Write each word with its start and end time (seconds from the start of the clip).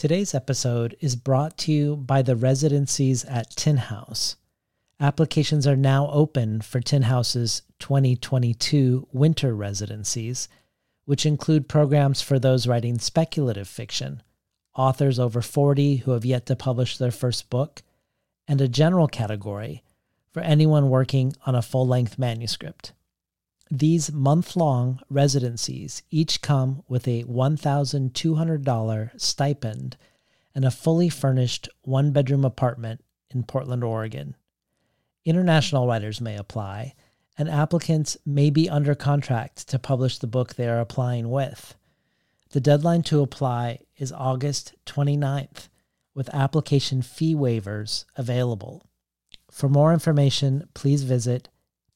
Today's 0.00 0.34
episode 0.34 0.96
is 1.00 1.14
brought 1.14 1.58
to 1.58 1.72
you 1.72 1.94
by 1.94 2.22
the 2.22 2.34
residencies 2.34 3.22
at 3.26 3.50
Tin 3.50 3.76
House. 3.76 4.36
Applications 4.98 5.66
are 5.66 5.76
now 5.76 6.08
open 6.10 6.62
for 6.62 6.80
Tin 6.80 7.02
House's 7.02 7.60
2022 7.80 9.08
winter 9.12 9.54
residencies, 9.54 10.48
which 11.04 11.26
include 11.26 11.68
programs 11.68 12.22
for 12.22 12.38
those 12.38 12.66
writing 12.66 12.98
speculative 12.98 13.68
fiction, 13.68 14.22
authors 14.74 15.18
over 15.18 15.42
40 15.42 15.96
who 15.96 16.12
have 16.12 16.24
yet 16.24 16.46
to 16.46 16.56
publish 16.56 16.96
their 16.96 17.10
first 17.10 17.50
book, 17.50 17.82
and 18.48 18.62
a 18.62 18.68
general 18.68 19.06
category 19.06 19.84
for 20.32 20.40
anyone 20.40 20.88
working 20.88 21.34
on 21.44 21.54
a 21.54 21.60
full 21.60 21.86
length 21.86 22.18
manuscript. 22.18 22.94
These 23.72 24.10
month 24.10 24.56
long 24.56 24.98
residencies 25.08 26.02
each 26.10 26.42
come 26.42 26.82
with 26.88 27.06
a 27.06 27.22
$1,200 27.22 29.20
stipend 29.20 29.96
and 30.56 30.64
a 30.64 30.72
fully 30.72 31.08
furnished 31.08 31.68
one 31.82 32.10
bedroom 32.10 32.44
apartment 32.44 33.04
in 33.30 33.44
Portland, 33.44 33.84
Oregon. 33.84 34.34
International 35.24 35.86
writers 35.86 36.20
may 36.20 36.36
apply, 36.36 36.94
and 37.38 37.48
applicants 37.48 38.16
may 38.26 38.50
be 38.50 38.68
under 38.68 38.96
contract 38.96 39.68
to 39.68 39.78
publish 39.78 40.18
the 40.18 40.26
book 40.26 40.54
they 40.54 40.68
are 40.68 40.80
applying 40.80 41.30
with. 41.30 41.76
The 42.50 42.60
deadline 42.60 43.04
to 43.04 43.22
apply 43.22 43.78
is 43.96 44.10
August 44.10 44.74
29th, 44.86 45.68
with 46.12 46.34
application 46.34 47.02
fee 47.02 47.36
waivers 47.36 48.04
available. 48.16 48.84
For 49.48 49.68
more 49.68 49.92
information, 49.92 50.68
please 50.74 51.04
visit 51.04 51.48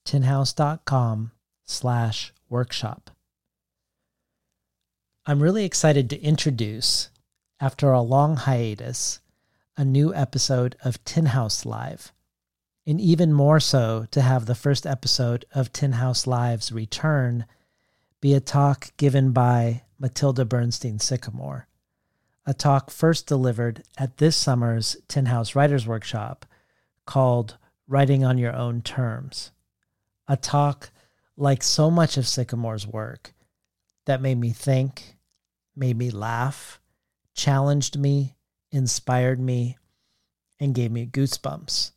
tinhouse.com 0.05 1.33
slash 1.65 2.33
workshop. 2.49 3.11
I'm 5.27 5.43
really 5.43 5.65
excited 5.65 6.11
to 6.11 6.21
introduce, 6.21 7.11
after 7.61 7.91
a 7.91 8.03
long 8.03 8.37
hiatus, 8.37 9.21
a 9.77 9.85
new 9.85 10.15
episode 10.15 10.77
of 10.85 11.03
Tin 11.05 11.27
House 11.27 11.65
Live, 11.65 12.13
and 12.87 13.01
even 13.01 13.33
more 13.33 13.59
so 13.59 14.07
to 14.11 14.21
have 14.21 14.47
the 14.47 14.55
first 14.55 14.87
episode 14.87 15.47
of 15.55 15.73
Tin 15.73 15.93
House 15.93 16.27
Live's 16.27 16.71
return 16.71 17.47
be 18.21 18.35
a 18.35 18.41
talk 18.41 18.95
given 18.97 19.33
by 19.33 19.83
Matilda 19.99 20.45
Bernstein 20.45 20.99
Sycamore, 20.99 21.69
a 22.47 22.53
talk 22.53 22.91
first 22.91 23.27
delivered 23.27 23.83
at 23.97 24.19
this 24.19 24.37
summer's 24.37 24.97
Tin 25.09 25.27
House 25.27 25.55
Writers 25.55 25.87
Workshop 25.87 26.45
called 27.07 27.57
Writing 27.89 28.25
on 28.25 28.37
Your 28.37 28.55
Own 28.55 28.83
Terms, 28.83 29.53
a 30.29 30.37
talk 30.37 30.91
like 31.37 31.63
so 31.63 31.91
much 31.91 32.17
of 32.17 32.29
Sycamore's 32.29 32.87
work, 32.87 33.35
that 34.07 34.23
made 34.23 34.39
me 34.39 34.51
think, 34.51 35.17
made 35.75 35.97
me 35.97 36.11
laugh, 36.11 36.81
challenged 37.35 37.99
me, 37.99 38.37
inspired 38.71 39.41
me, 39.41 39.77
and 40.61 40.75
gave 40.75 40.93
me 40.93 41.07
goosebumps. 41.07 41.93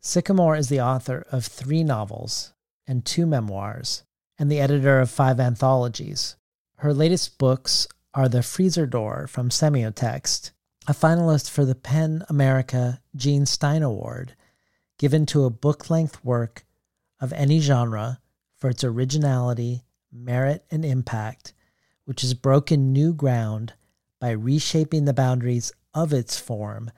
Sycamore 0.00 0.56
is 0.56 0.68
the 0.68 0.80
author 0.80 1.26
of 1.30 1.44
three 1.44 1.84
novels 1.84 2.54
and 2.86 3.04
two 3.04 3.26
memoirs, 3.26 4.04
and 4.38 4.50
the 4.50 4.60
editor 4.60 5.00
of 5.00 5.10
five 5.10 5.38
anthologies. 5.38 6.36
Her 6.76 6.94
latest 6.94 7.36
books 7.36 7.86
are 8.14 8.28
The 8.28 8.42
Freezer 8.42 8.86
Door 8.86 9.26
from 9.26 9.50
Semiotext, 9.50 10.52
a 10.88 10.94
finalist 10.94 11.50
for 11.50 11.66
the 11.66 11.74
PEN 11.74 12.24
America 12.28 13.02
Jean 13.14 13.44
Stein 13.44 13.82
Award, 13.82 14.34
given 14.98 15.26
to 15.26 15.44
a 15.44 15.50
book 15.50 15.90
length 15.90 16.24
work 16.24 16.64
of 17.20 17.34
any 17.34 17.60
genre 17.60 18.20
for 18.60 18.68
its 18.70 18.84
originality, 18.84 19.82
merit, 20.12 20.64
and 20.70 20.84
impact, 20.84 21.54
which 22.04 22.20
has 22.20 22.34
broken 22.34 22.92
new 22.92 23.12
ground 23.12 23.72
by 24.20 24.30
reshaping 24.30 25.06
the 25.06 25.14
boundaries 25.14 25.72
of 25.94 26.12
its 26.12 26.38
form 26.38 26.90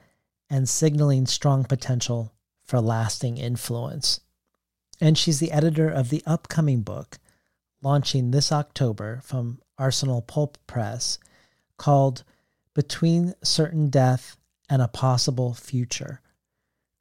and 0.49 0.67
signaling 0.67 1.25
strong 1.25 1.63
potential 1.63 2.33
for 2.65 2.81
lasting 2.81 3.37
influence. 3.37 4.19
And 5.01 5.17
she's 5.17 5.39
the 5.39 5.51
editor 5.51 5.89
of 5.89 6.09
the 6.09 6.21
upcoming 6.25 6.81
book, 6.81 7.17
launching 7.81 8.31
this 8.31 8.51
October 8.51 9.21
from 9.23 9.59
Arsenal 9.77 10.21
Pulp 10.21 10.57
Press, 10.67 11.17
called 11.77 12.23
Between 12.73 13.33
Certain 13.43 13.89
Death 13.89 14.37
and 14.69 14.81
a 14.81 14.87
Possible 14.87 15.53
Future 15.53 16.21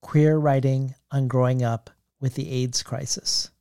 Queer 0.00 0.36
Writing 0.36 0.94
on 1.10 1.28
Growing 1.28 1.62
Up 1.62 1.90
with 2.20 2.34
the 2.34 2.50
AIDS 2.50 2.82
Crisis. 2.82 3.51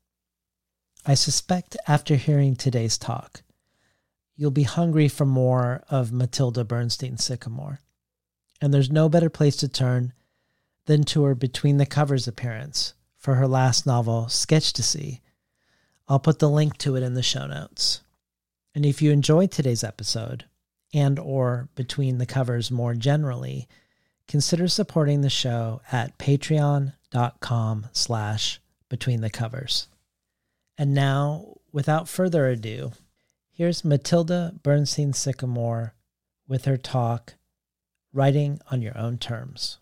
I 1.06 1.16
suspect 1.16 1.78
after 1.88 2.16
hearing 2.16 2.56
today's 2.56 2.98
talk, 2.98 3.42
you'll 4.36 4.52
be 4.52 4.64
hungry 4.64 5.08
for 5.08 5.26
more 5.26 5.84
of 5.90 6.12
Matilda 6.12 6.64
Bernstein 6.64 7.18
Sycamore. 7.18 7.80
And 8.62 8.72
there's 8.72 8.92
no 8.92 9.10
better 9.10 9.30
place 9.30 9.56
to 9.58 9.68
turn 9.68 10.14
than 10.86 11.04
to 11.06 11.24
her 11.24 11.34
Between 11.34 11.78
the 11.78 11.88
Covers 11.88 12.28
appearance 12.28 12.94
for 13.18 13.36
her 13.36 13.48
last 13.48 13.88
novel, 13.88 14.26
Sketchtasy. 14.26 15.22
I'll 16.08 16.20
put 16.20 16.38
the 16.38 16.50
link 16.50 16.78
to 16.80 16.96
it 16.96 17.04
in 17.04 17.16
the 17.16 17.24
show 17.24 17.48
notes. 17.48 18.02
And 18.76 18.86
if 18.86 19.02
you 19.02 19.12
enjoyed 19.12 19.52
today's 19.52 19.84
episode 19.84 20.46
and 20.94 21.18
or 21.18 21.70
Between 21.76 22.20
the 22.20 22.28
Covers 22.28 22.70
more 22.70 22.94
generally, 22.94 23.68
consider 24.28 24.68
supporting 24.68 25.22
the 25.22 25.30
show 25.30 25.82
at 25.92 26.18
patreon.com 26.20 27.88
slash 27.92 28.62
between 28.88 29.22
the 29.22 29.30
covers. 29.30 29.88
And 30.82 30.96
now, 30.96 31.58
without 31.72 32.10
further 32.10 32.48
ado, 32.48 32.94
here's 33.52 33.86
Matilda 33.86 34.56
Bernstein 34.64 35.14
Sycamore 35.14 35.94
with 36.48 36.66
her 36.66 36.76
talk, 36.76 37.36
Writing 38.12 38.60
on 38.72 38.82
Your 38.82 38.98
Own 38.98 39.20
Terms. 39.20 39.78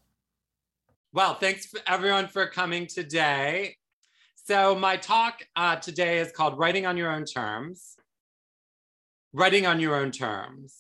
Well, 1.14 1.36
thanks 1.36 1.68
for 1.68 1.80
everyone 1.88 2.28
for 2.28 2.48
coming 2.48 2.86
today. 2.86 3.78
So, 4.44 4.76
my 4.76 4.98
talk 4.98 5.42
uh, 5.56 5.78
today 5.78 6.18
is 6.20 6.34
called 6.34 6.60
Writing 6.60 6.86
on 6.86 6.98
Your 6.98 7.12
Own 7.12 7.24
Terms. 7.24 7.96
Writing 9.32 9.66
on 9.66 9.80
Your 9.80 9.96
Own 9.96 10.12
Terms. 10.12 10.76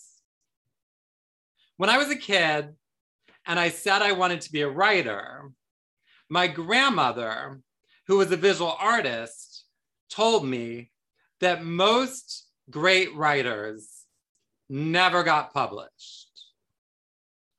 When 1.78 1.90
I 1.90 1.98
was 1.98 2.10
a 2.10 2.18
kid 2.18 2.76
and 3.48 3.58
I 3.58 3.70
said 3.70 4.02
I 4.02 4.12
wanted 4.12 4.42
to 4.42 4.52
be 4.52 4.64
a 4.64 4.70
writer, 4.70 5.50
my 6.28 6.48
grandmother, 6.48 7.62
who 8.08 8.18
was 8.18 8.34
a 8.34 8.36
visual 8.36 8.76
artist, 8.82 9.49
told 10.10 10.46
me 10.46 10.92
that 11.40 11.64
most 11.64 12.48
great 12.70 13.16
writers 13.16 14.06
never 14.70 15.24
got 15.24 15.54
published. 15.54 16.28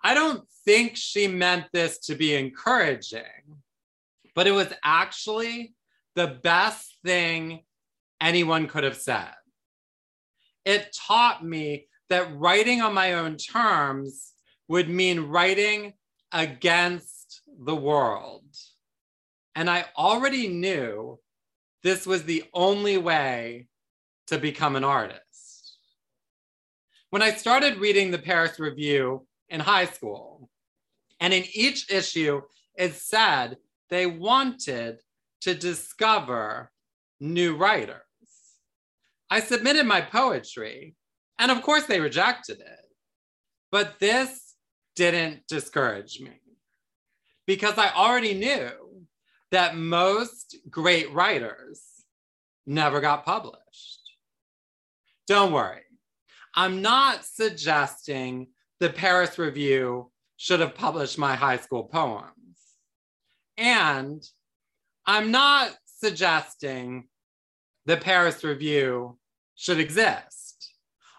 I 0.03 0.15
don't 0.15 0.47
think 0.65 0.97
she 0.97 1.29
meant 1.29 1.67
this 1.73 1.99
to 2.07 2.15
be 2.15 2.35
encouraging, 2.35 3.23
but 4.35 4.47
it 4.47 4.53
was 4.53 4.73
actually 4.85 5.75
the 6.15 6.39
best 6.43 6.97
thing 7.05 7.65
anyone 8.21 8.67
could 8.67 8.85
have 8.85 8.97
said. 8.97 9.35
It 10.65 10.95
taught 11.07 11.45
me 11.45 11.87
that 12.09 12.37
writing 12.37 12.83
on 12.83 12.95
my 12.95 13.15
own 13.15 13.37
terms 13.37 14.33
would 14.69 14.89
mean 14.89 15.21
writing 15.21 15.95
against 16.33 17.43
the 17.65 17.75
world. 17.75 18.45
And 19.55 19.69
I 19.69 19.87
already 19.97 20.49
knew 20.49 21.19
this 21.83 22.07
was 22.07 22.25
the 22.25 22.45
only 22.53 22.99
way 22.99 23.69
to 24.27 24.39
become 24.39 24.77
an 24.77 24.85
artist. 24.85 25.79
When 27.11 27.23
I 27.23 27.33
started 27.33 27.79
reading 27.79 28.11
the 28.11 28.19
Paris 28.19 28.61
Review 28.61 29.27
in 29.49 29.61
high 29.61 29.87
school, 29.87 30.49
and 31.19 31.35
in 31.35 31.45
each 31.53 31.91
issue, 31.91 32.43
it 32.77 32.95
said 32.95 33.57
they 33.89 34.07
wanted 34.07 35.01
to 35.43 35.55
discover 35.55 36.71
new 37.19 37.57
writers. 37.57 37.97
I 39.29 39.41
submitted 39.41 39.87
my 39.87 40.01
poetry, 40.01 40.95
and 41.39 41.51
of 41.51 41.63
course, 41.63 41.85
they 41.87 42.01
rejected 42.01 42.61
it. 42.61 42.87
But 43.71 43.99
this 43.99 44.55
didn't 44.97 45.47
discourage 45.47 46.21
me 46.21 46.41
because 47.47 47.79
I 47.79 47.91
already 47.91 48.35
knew 48.35 48.71
that 49.51 49.77
most 49.77 50.57
great 50.69 51.13
writers 51.13 51.83
never 52.67 53.01
got 53.01 53.25
published. 53.25 54.01
Don't 55.27 55.53
worry, 55.53 55.83
I'm 56.55 56.83
not 56.83 57.25
suggesting 57.25 58.49
the 58.81 58.91
Paris 58.91 59.39
Review 59.39 60.11
should 60.37 60.61
have 60.61 60.75
published 60.75 61.19
my 61.19 61.35
high 61.35 61.59
school 61.59 61.85
poems. 61.85 62.35
And 63.57 64.23
I'm 65.07 65.31
not 65.31 65.73
suggesting 65.85 67.09
the 67.87 67.97
Paris 67.97 68.43
Review 68.43 69.19
should 69.55 69.79
exist. 69.79 70.73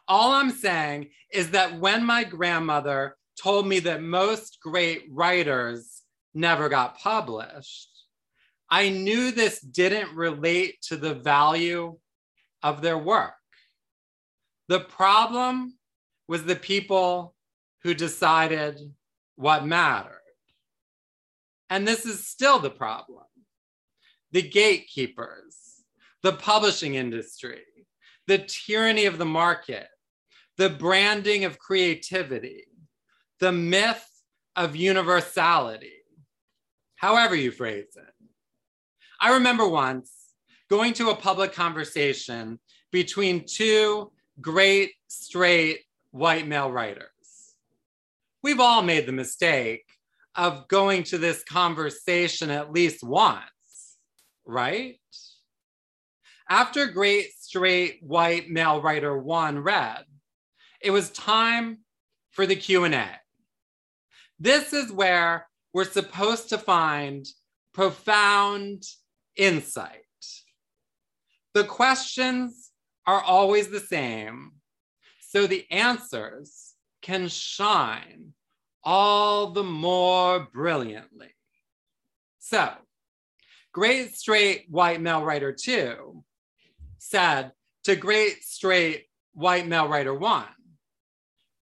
All 0.08 0.32
I'm 0.32 0.52
saying 0.52 1.10
is 1.32 1.52
that 1.52 1.80
when 1.80 2.04
my 2.04 2.24
grandmother 2.24 3.16
told 3.42 3.68
me 3.68 3.80
that 3.82 4.02
most 4.02 4.58
great 4.62 5.06
writers 5.10 6.02
never 6.34 6.68
got 6.68 6.98
published, 6.98 7.91
I 8.74 8.88
knew 8.88 9.32
this 9.32 9.60
didn't 9.60 10.16
relate 10.16 10.82
to 10.84 10.96
the 10.96 11.14
value 11.14 11.98
of 12.64 12.82
their 12.82 12.98
work. 12.98 13.34
The 14.70 14.80
problem 14.80 15.78
was 16.30 16.46
the 16.46 16.56
people 16.56 17.36
who 17.84 17.94
decided 17.94 18.80
what 19.36 19.66
mattered. 19.66 20.22
And 21.70 21.86
this 21.86 22.06
is 22.06 22.26
still 22.26 22.60
the 22.60 22.70
problem. 22.70 23.26
The 24.32 24.42
gatekeepers, 24.42 25.84
the 26.24 26.34
publishing 26.34 26.96
industry, 26.96 27.64
the 28.28 28.38
tyranny 28.38 29.06
of 29.06 29.18
the 29.18 29.26
market, 29.26 29.88
the 30.58 30.70
branding 30.70 31.44
of 31.44 31.60
creativity, 31.60 32.66
the 33.42 33.52
myth 33.52 34.08
of 34.56 34.78
universality, 34.78 36.04
however 36.96 37.36
you 37.36 37.52
phrase 37.52 37.98
it. 37.98 38.21
I 39.24 39.34
remember 39.34 39.68
once 39.68 40.12
going 40.68 40.94
to 40.94 41.12
a 41.12 41.16
public 41.16 41.54
conversation 41.54 42.60
between 42.92 43.46
two 43.46 44.12
great 44.42 44.94
straight 45.10 45.82
white 46.10 46.48
male 46.48 46.72
writers. 46.72 47.06
We've 48.42 48.60
all 48.60 48.82
made 48.82 49.06
the 49.06 49.12
mistake 49.12 49.86
of 50.34 50.68
going 50.70 51.04
to 51.04 51.20
this 51.20 51.44
conversation 51.44 52.50
at 52.50 52.72
least 52.72 53.04
once, 53.04 53.98
right? 54.44 55.00
After 56.50 56.88
great 56.88 57.28
straight 57.40 58.00
white 58.02 58.50
male 58.50 58.82
writer 58.82 59.16
one 59.16 59.60
read, 59.60 60.04
it 60.82 60.90
was 60.90 61.12
time 61.12 61.82
for 62.32 62.48
the 62.48 62.56
Q&A. 62.56 63.08
This 64.40 64.74
is 64.74 64.92
where 64.92 65.48
we're 65.74 65.86
supposed 65.86 66.50
to 66.50 66.58
find 66.58 67.28
profound 67.72 68.84
insight. 69.36 69.98
The 71.54 71.64
questions 71.64 72.72
are 73.06 73.22
always 73.22 73.70
the 73.70 73.80
same, 73.80 74.54
so 75.20 75.48
the 75.48 75.66
answers 75.72 76.74
can 77.02 77.28
shine 77.28 78.34
all 78.84 79.52
the 79.52 79.64
more 79.64 80.48
brilliantly. 80.54 81.36
So, 82.40 82.70
great 83.74 84.16
straight 84.16 84.66
white 84.70 85.02
male 85.02 85.24
writer 85.24 85.54
two 85.54 86.24
said 86.98 87.52
to 87.84 87.96
great 87.96 88.44
straight 88.44 89.06
white 89.34 89.68
male 89.68 89.88
writer 89.88 90.14
one, 90.14 90.46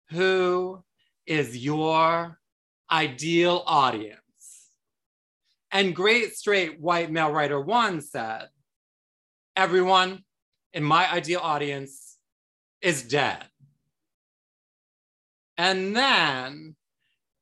who 0.10 0.84
is 1.25 1.58
your 1.58 2.40
ideal 2.92 3.63
audience? 3.66 4.19
And 5.75 5.94
great 5.94 6.38
straight 6.38 6.80
white 6.80 7.12
male 7.12 7.33
writer 7.33 7.60
one 7.60 8.00
said, 8.00 8.48
everyone 9.57 10.24
in 10.74 10.86
my 10.86 11.12
ideal 11.12 11.42
audience 11.44 12.16
is 12.81 13.04
dead. 13.04 13.44
And 15.57 15.94
then, 15.94 16.77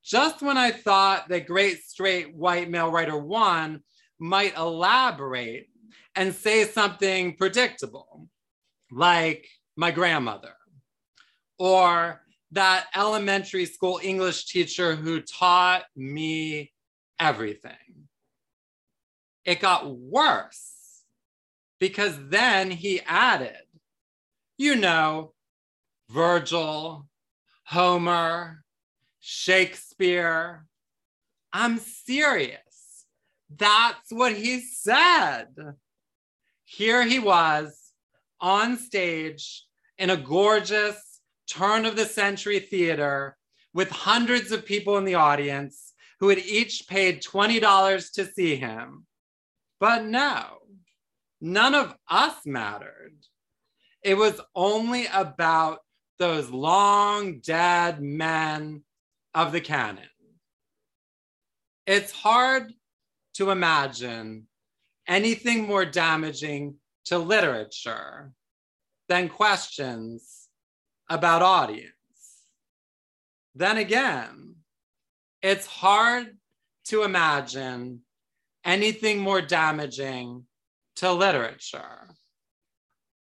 just 0.02 0.42
when 0.42 0.58
I 0.58 0.72
thought 0.72 1.28
that 1.28 1.46
great 1.46 1.84
straight 1.84 2.34
white 2.34 2.68
male 2.68 2.90
writer 2.90 3.16
one 3.16 3.84
might 4.18 4.56
elaborate 4.56 5.68
and 6.16 6.34
say 6.34 6.64
something 6.64 7.36
predictable, 7.36 8.26
like 8.90 9.46
my 9.76 9.92
grandmother, 9.92 10.56
or 11.60 12.20
that 12.50 12.86
elementary 12.96 13.66
school 13.66 14.00
English 14.02 14.46
teacher 14.46 14.96
who 14.96 15.20
taught 15.20 15.84
me 15.94 16.72
everything. 17.20 18.03
It 19.44 19.60
got 19.60 19.90
worse 19.90 21.02
because 21.78 22.16
then 22.28 22.70
he 22.70 23.00
added, 23.02 23.56
you 24.56 24.74
know, 24.76 25.32
Virgil, 26.10 27.06
Homer, 27.64 28.64
Shakespeare. 29.20 30.66
I'm 31.52 31.78
serious. 31.78 33.04
That's 33.54 34.10
what 34.10 34.32
he 34.32 34.60
said. 34.60 35.48
Here 36.64 37.04
he 37.04 37.18
was 37.18 37.78
on 38.40 38.78
stage 38.78 39.64
in 39.98 40.10
a 40.10 40.16
gorgeous 40.16 41.20
turn 41.46 41.84
of 41.84 41.96
the 41.96 42.06
century 42.06 42.60
theater 42.60 43.36
with 43.72 43.90
hundreds 43.90 44.52
of 44.52 44.64
people 44.64 44.96
in 44.96 45.04
the 45.04 45.14
audience 45.14 45.92
who 46.20 46.28
had 46.28 46.38
each 46.38 46.86
paid 46.88 47.22
$20 47.22 48.12
to 48.12 48.24
see 48.24 48.56
him. 48.56 49.06
But 49.80 50.04
no, 50.04 50.58
none 51.40 51.74
of 51.74 51.94
us 52.08 52.34
mattered. 52.44 53.16
It 54.02 54.16
was 54.16 54.40
only 54.54 55.06
about 55.06 55.80
those 56.18 56.50
long 56.50 57.40
dead 57.40 58.00
men 58.00 58.82
of 59.34 59.52
the 59.52 59.60
canon. 59.60 60.08
It's 61.86 62.12
hard 62.12 62.72
to 63.34 63.50
imagine 63.50 64.46
anything 65.06 65.66
more 65.66 65.84
damaging 65.84 66.76
to 67.06 67.18
literature 67.18 68.32
than 69.08 69.28
questions 69.28 70.48
about 71.10 71.42
audience. 71.42 71.92
Then 73.54 73.76
again, 73.76 74.54
it's 75.42 75.66
hard 75.66 76.38
to 76.86 77.02
imagine 77.02 78.00
anything 78.64 79.20
more 79.20 79.40
damaging 79.40 80.44
to 80.96 81.12
literature 81.12 82.08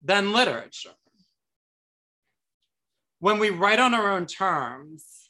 than 0.03 0.33
literature. 0.33 0.89
When 3.19 3.39
we 3.39 3.49
write 3.49 3.79
on 3.79 3.93
our 3.93 4.11
own 4.11 4.25
terms, 4.25 5.29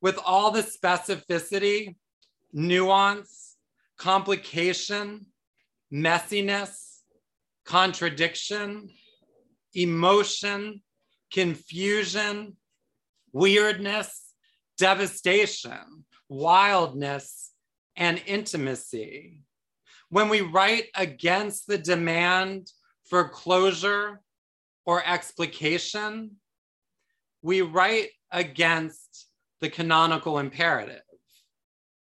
with 0.00 0.18
all 0.24 0.50
the 0.50 0.62
specificity, 0.62 1.96
nuance, 2.52 3.56
complication, 3.98 5.26
messiness, 5.92 7.00
contradiction, 7.64 8.90
emotion, 9.74 10.82
confusion, 11.32 12.56
weirdness, 13.32 14.32
devastation, 14.78 16.04
wildness, 16.28 17.50
and 17.96 18.22
intimacy 18.26 19.42
when 20.10 20.28
we 20.28 20.40
write 20.40 20.86
against 20.94 21.66
the 21.66 21.78
demand 21.78 22.70
for 23.08 23.28
closure 23.28 24.20
or 24.84 25.02
explication, 25.06 26.32
we 27.42 27.62
write 27.62 28.10
against 28.32 29.28
the 29.60 29.68
canonical 29.68 30.38
imperative 30.38 31.02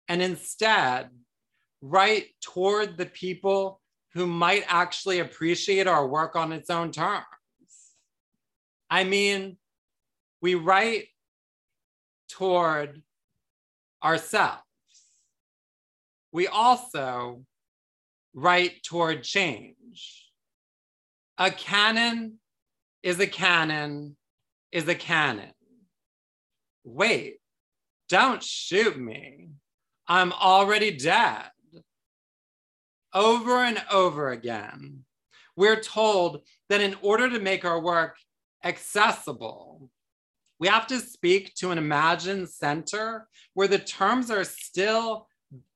and 0.08 0.22
instead 0.22 1.10
write 1.82 2.26
toward 2.40 2.96
the 2.96 3.06
people 3.06 3.80
who 4.14 4.26
might 4.26 4.64
actually 4.66 5.20
appreciate 5.20 5.86
our 5.86 6.06
work 6.06 6.36
on 6.36 6.52
its 6.52 6.68
own 6.68 6.90
terms. 6.90 7.24
I 8.90 9.04
mean, 9.04 9.56
we 10.42 10.54
write 10.56 11.08
toward 12.28 13.02
ourselves. 14.02 14.62
We 16.32 16.48
also 16.48 17.44
right 18.34 18.82
toward 18.82 19.22
change. 19.22 20.30
A 21.38 21.50
canon 21.50 22.38
is 23.02 23.18
a 23.18 23.26
canon 23.26 24.16
is 24.72 24.86
a 24.88 24.94
canon. 24.94 25.52
Wait, 26.84 27.38
don't 28.08 28.42
shoot 28.42 28.98
me. 28.98 29.48
I'm 30.06 30.32
already 30.32 30.96
dead. 30.96 31.50
Over 33.12 33.64
and 33.64 33.82
over 33.90 34.30
again, 34.30 35.04
we're 35.56 35.80
told 35.80 36.42
that 36.68 36.80
in 36.80 36.96
order 37.02 37.28
to 37.28 37.40
make 37.40 37.64
our 37.64 37.80
work 37.80 38.16
accessible, 38.62 39.90
we 40.60 40.68
have 40.68 40.86
to 40.88 41.00
speak 41.00 41.54
to 41.56 41.70
an 41.70 41.78
imagined 41.78 42.48
center 42.48 43.26
where 43.54 43.68
the 43.68 43.78
terms 43.78 44.30
are 44.30 44.44
still 44.44 45.26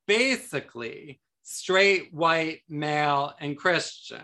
basically 0.07 1.21
straight, 1.45 2.13
white, 2.13 2.63
male, 2.69 3.35
and 3.39 3.57
Christian. 3.57 4.21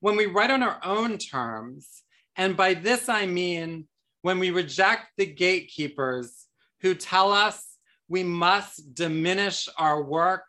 When 0.00 0.16
we 0.16 0.26
write 0.26 0.50
on 0.50 0.62
our 0.62 0.78
own 0.84 1.16
terms, 1.16 2.02
and 2.36 2.56
by 2.56 2.74
this 2.74 3.08
I 3.08 3.26
mean 3.26 3.88
when 4.22 4.38
we 4.38 4.50
reject 4.50 5.12
the 5.16 5.26
gatekeepers 5.26 6.46
who 6.80 6.94
tell 6.94 7.32
us 7.32 7.64
we 8.08 8.22
must 8.22 8.94
diminish 8.94 9.68
our 9.78 10.02
work 10.02 10.44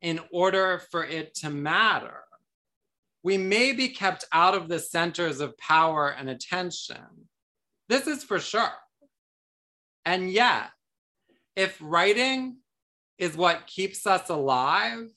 in 0.00 0.20
order 0.30 0.82
for 0.90 1.04
it 1.04 1.34
to 1.36 1.50
matter. 1.50 2.20
We 3.22 3.38
may 3.38 3.72
be 3.72 3.88
kept 3.88 4.26
out 4.32 4.54
of 4.54 4.68
the 4.68 4.78
centers 4.78 5.40
of 5.40 5.56
power 5.56 6.10
and 6.10 6.28
attention. 6.28 7.28
This 7.88 8.06
is 8.06 8.22
for 8.22 8.38
sure. 8.38 8.72
And 10.04 10.30
yet, 10.30 10.70
if 11.56 11.78
writing 11.80 12.58
is 13.18 13.36
what 13.36 13.66
keeps 13.66 14.06
us 14.06 14.28
alive. 14.28 15.08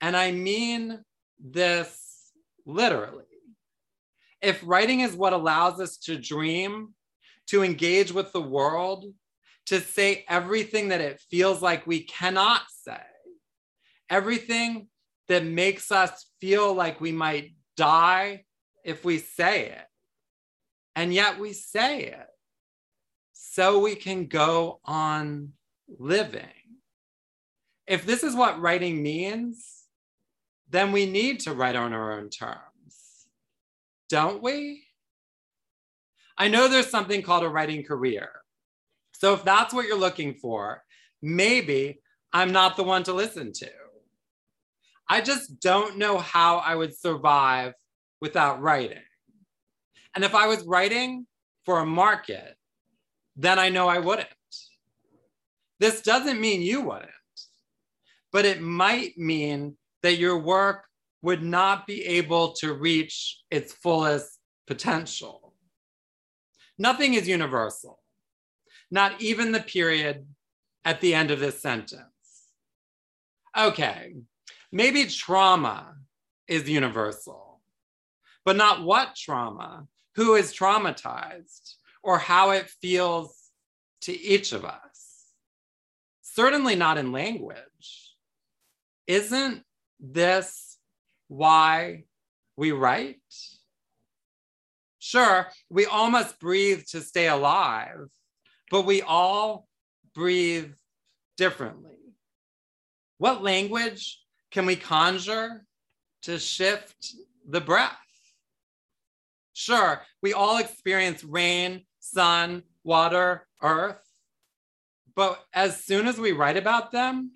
And 0.00 0.16
I 0.16 0.32
mean 0.32 1.02
this 1.38 2.32
literally. 2.66 3.24
If 4.40 4.60
writing 4.64 5.00
is 5.00 5.14
what 5.14 5.32
allows 5.32 5.80
us 5.80 5.96
to 5.98 6.18
dream, 6.18 6.94
to 7.48 7.62
engage 7.62 8.12
with 8.12 8.32
the 8.32 8.42
world, 8.42 9.06
to 9.66 9.80
say 9.80 10.24
everything 10.28 10.88
that 10.88 11.00
it 11.00 11.20
feels 11.30 11.60
like 11.60 11.86
we 11.86 12.00
cannot 12.00 12.62
say, 12.70 13.00
everything 14.08 14.88
that 15.28 15.44
makes 15.44 15.92
us 15.92 16.26
feel 16.40 16.72
like 16.72 17.00
we 17.00 17.12
might 17.12 17.54
die 17.76 18.44
if 18.84 19.04
we 19.04 19.18
say 19.18 19.66
it. 19.66 19.84
And 20.96 21.12
yet 21.12 21.38
we 21.38 21.52
say 21.52 22.04
it 22.04 22.26
so 23.32 23.78
we 23.78 23.94
can 23.94 24.26
go 24.26 24.80
on 24.84 25.52
living. 25.98 26.57
If 27.88 28.04
this 28.04 28.22
is 28.22 28.34
what 28.34 28.60
writing 28.60 29.02
means, 29.02 29.84
then 30.68 30.92
we 30.92 31.06
need 31.06 31.40
to 31.40 31.54
write 31.54 31.76
on 31.76 31.92
our 31.92 32.12
own 32.12 32.28
terms, 32.28 33.26
don't 34.08 34.42
we? 34.42 34.84
I 36.36 36.48
know 36.48 36.68
there's 36.68 36.90
something 36.90 37.22
called 37.22 37.44
a 37.44 37.48
writing 37.48 37.82
career. 37.82 38.30
So 39.12 39.34
if 39.34 39.42
that's 39.42 39.72
what 39.74 39.86
you're 39.86 39.98
looking 39.98 40.34
for, 40.34 40.84
maybe 41.22 42.00
I'm 42.32 42.52
not 42.52 42.76
the 42.76 42.84
one 42.84 43.02
to 43.04 43.12
listen 43.12 43.52
to. 43.54 43.70
I 45.08 45.22
just 45.22 45.60
don't 45.60 45.96
know 45.96 46.18
how 46.18 46.58
I 46.58 46.74
would 46.74 46.96
survive 46.96 47.72
without 48.20 48.60
writing. 48.60 49.02
And 50.14 50.24
if 50.24 50.34
I 50.34 50.46
was 50.46 50.64
writing 50.64 51.26
for 51.64 51.80
a 51.80 51.86
market, 51.86 52.54
then 53.34 53.58
I 53.58 53.70
know 53.70 53.88
I 53.88 53.98
wouldn't. 53.98 54.28
This 55.80 56.02
doesn't 56.02 56.40
mean 56.40 56.60
you 56.60 56.82
wouldn't, 56.82 57.10
but 58.32 58.44
it 58.44 58.60
might 58.60 59.16
mean 59.16 59.76
that 60.02 60.18
your 60.18 60.38
work 60.38 60.84
would 61.22 61.42
not 61.42 61.86
be 61.86 62.04
able 62.04 62.52
to 62.52 62.72
reach 62.74 63.40
its 63.50 63.72
fullest 63.72 64.38
potential. 64.66 65.54
Nothing 66.78 67.14
is 67.14 67.26
universal, 67.26 68.00
not 68.90 69.20
even 69.20 69.52
the 69.52 69.60
period 69.60 70.26
at 70.84 71.00
the 71.00 71.14
end 71.14 71.30
of 71.30 71.40
this 71.40 71.60
sentence. 71.60 72.02
Okay, 73.56 74.14
maybe 74.70 75.06
trauma 75.06 75.96
is 76.46 76.68
universal, 76.68 77.60
but 78.44 78.56
not 78.56 78.84
what 78.84 79.16
trauma, 79.16 79.86
who 80.14 80.36
is 80.36 80.54
traumatized, 80.54 81.74
or 82.02 82.18
how 82.18 82.50
it 82.50 82.70
feels 82.80 83.50
to 84.02 84.18
each 84.18 84.52
of 84.52 84.64
us. 84.64 85.26
Certainly 86.22 86.76
not 86.76 86.98
in 86.98 87.10
language. 87.10 88.07
Isn't 89.08 89.64
this 89.98 90.76
why 91.28 92.04
we 92.56 92.72
write? 92.72 93.16
Sure, 94.98 95.48
we 95.70 95.86
all 95.86 96.10
must 96.10 96.38
breathe 96.38 96.84
to 96.90 97.00
stay 97.00 97.26
alive, 97.26 98.06
but 98.70 98.82
we 98.84 99.00
all 99.00 99.66
breathe 100.14 100.74
differently. 101.38 101.96
What 103.16 103.42
language 103.42 104.20
can 104.50 104.66
we 104.66 104.76
conjure 104.76 105.64
to 106.22 106.38
shift 106.38 107.14
the 107.48 107.62
breath? 107.62 107.96
Sure, 109.54 110.02
we 110.22 110.34
all 110.34 110.58
experience 110.58 111.24
rain, 111.24 111.86
sun, 111.98 112.62
water, 112.84 113.46
earth, 113.62 114.04
but 115.16 115.42
as 115.54 115.82
soon 115.82 116.06
as 116.06 116.18
we 116.18 116.32
write 116.32 116.58
about 116.58 116.92
them, 116.92 117.32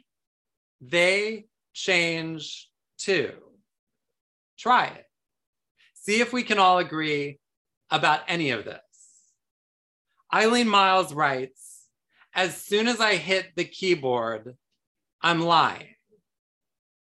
they 0.80 1.46
change 1.72 2.68
too. 2.98 3.32
Try 4.58 4.86
it. 4.86 5.06
See 5.94 6.20
if 6.20 6.32
we 6.32 6.42
can 6.42 6.58
all 6.58 6.78
agree 6.78 7.38
about 7.90 8.20
any 8.28 8.50
of 8.50 8.64
this. 8.64 8.80
Eileen 10.32 10.68
Myles 10.68 11.12
writes 11.12 11.86
As 12.34 12.56
soon 12.56 12.88
as 12.88 13.00
I 13.00 13.16
hit 13.16 13.52
the 13.56 13.64
keyboard, 13.64 14.56
I'm 15.20 15.40
lying. 15.40 15.94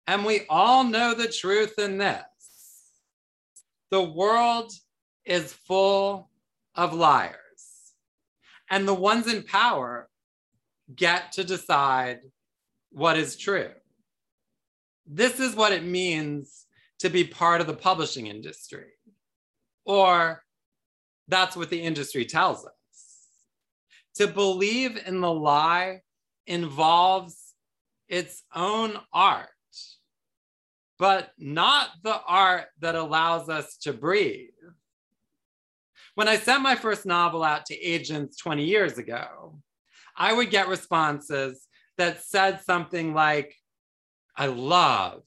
And 0.05 0.23
we 0.23 0.41
all 0.49 0.83
know 0.83 1.13
the 1.13 1.27
truth 1.27 1.77
in 1.77 1.97
this 1.97 2.23
the 3.89 4.03
world 4.03 4.71
is 5.25 5.53
full 5.53 6.29
of 6.75 6.93
liars. 6.93 7.35
And 8.69 8.87
the 8.87 8.93
ones 8.93 9.27
in 9.27 9.43
power 9.43 10.09
get 10.93 11.33
to 11.33 11.43
decide 11.43 12.19
what 12.91 13.17
is 13.17 13.37
true. 13.37 13.71
This 15.07 15.39
is 15.39 15.55
what 15.55 15.71
it 15.71 15.83
means 15.83 16.65
to 16.99 17.09
be 17.09 17.23
part 17.23 17.61
of 17.61 17.67
the 17.67 17.73
publishing 17.73 18.27
industry, 18.27 18.91
or 19.85 20.43
that's 21.27 21.55
what 21.55 21.69
the 21.69 21.81
industry 21.81 22.25
tells 22.25 22.65
us. 22.65 22.71
To 24.15 24.27
believe 24.27 24.99
in 25.05 25.21
the 25.21 25.31
lie 25.31 26.01
involves 26.45 27.53
its 28.09 28.43
own 28.53 28.97
art, 29.13 29.49
but 30.97 31.31
not 31.37 31.89
the 32.03 32.19
art 32.27 32.65
that 32.79 32.95
allows 32.95 33.47
us 33.47 33.77
to 33.83 33.93
breathe. 33.93 34.49
When 36.15 36.27
I 36.27 36.37
sent 36.37 36.63
my 36.63 36.75
first 36.75 37.05
novel 37.05 37.43
out 37.43 37.67
to 37.67 37.77
agents 37.77 38.37
20 38.37 38.65
years 38.65 38.97
ago, 38.97 39.59
I 40.15 40.33
would 40.33 40.49
get 40.49 40.67
responses 40.67 41.67
that 41.97 42.23
said 42.23 42.61
something 42.65 43.13
like, 43.13 43.55
I 44.37 44.45
love 44.45 45.23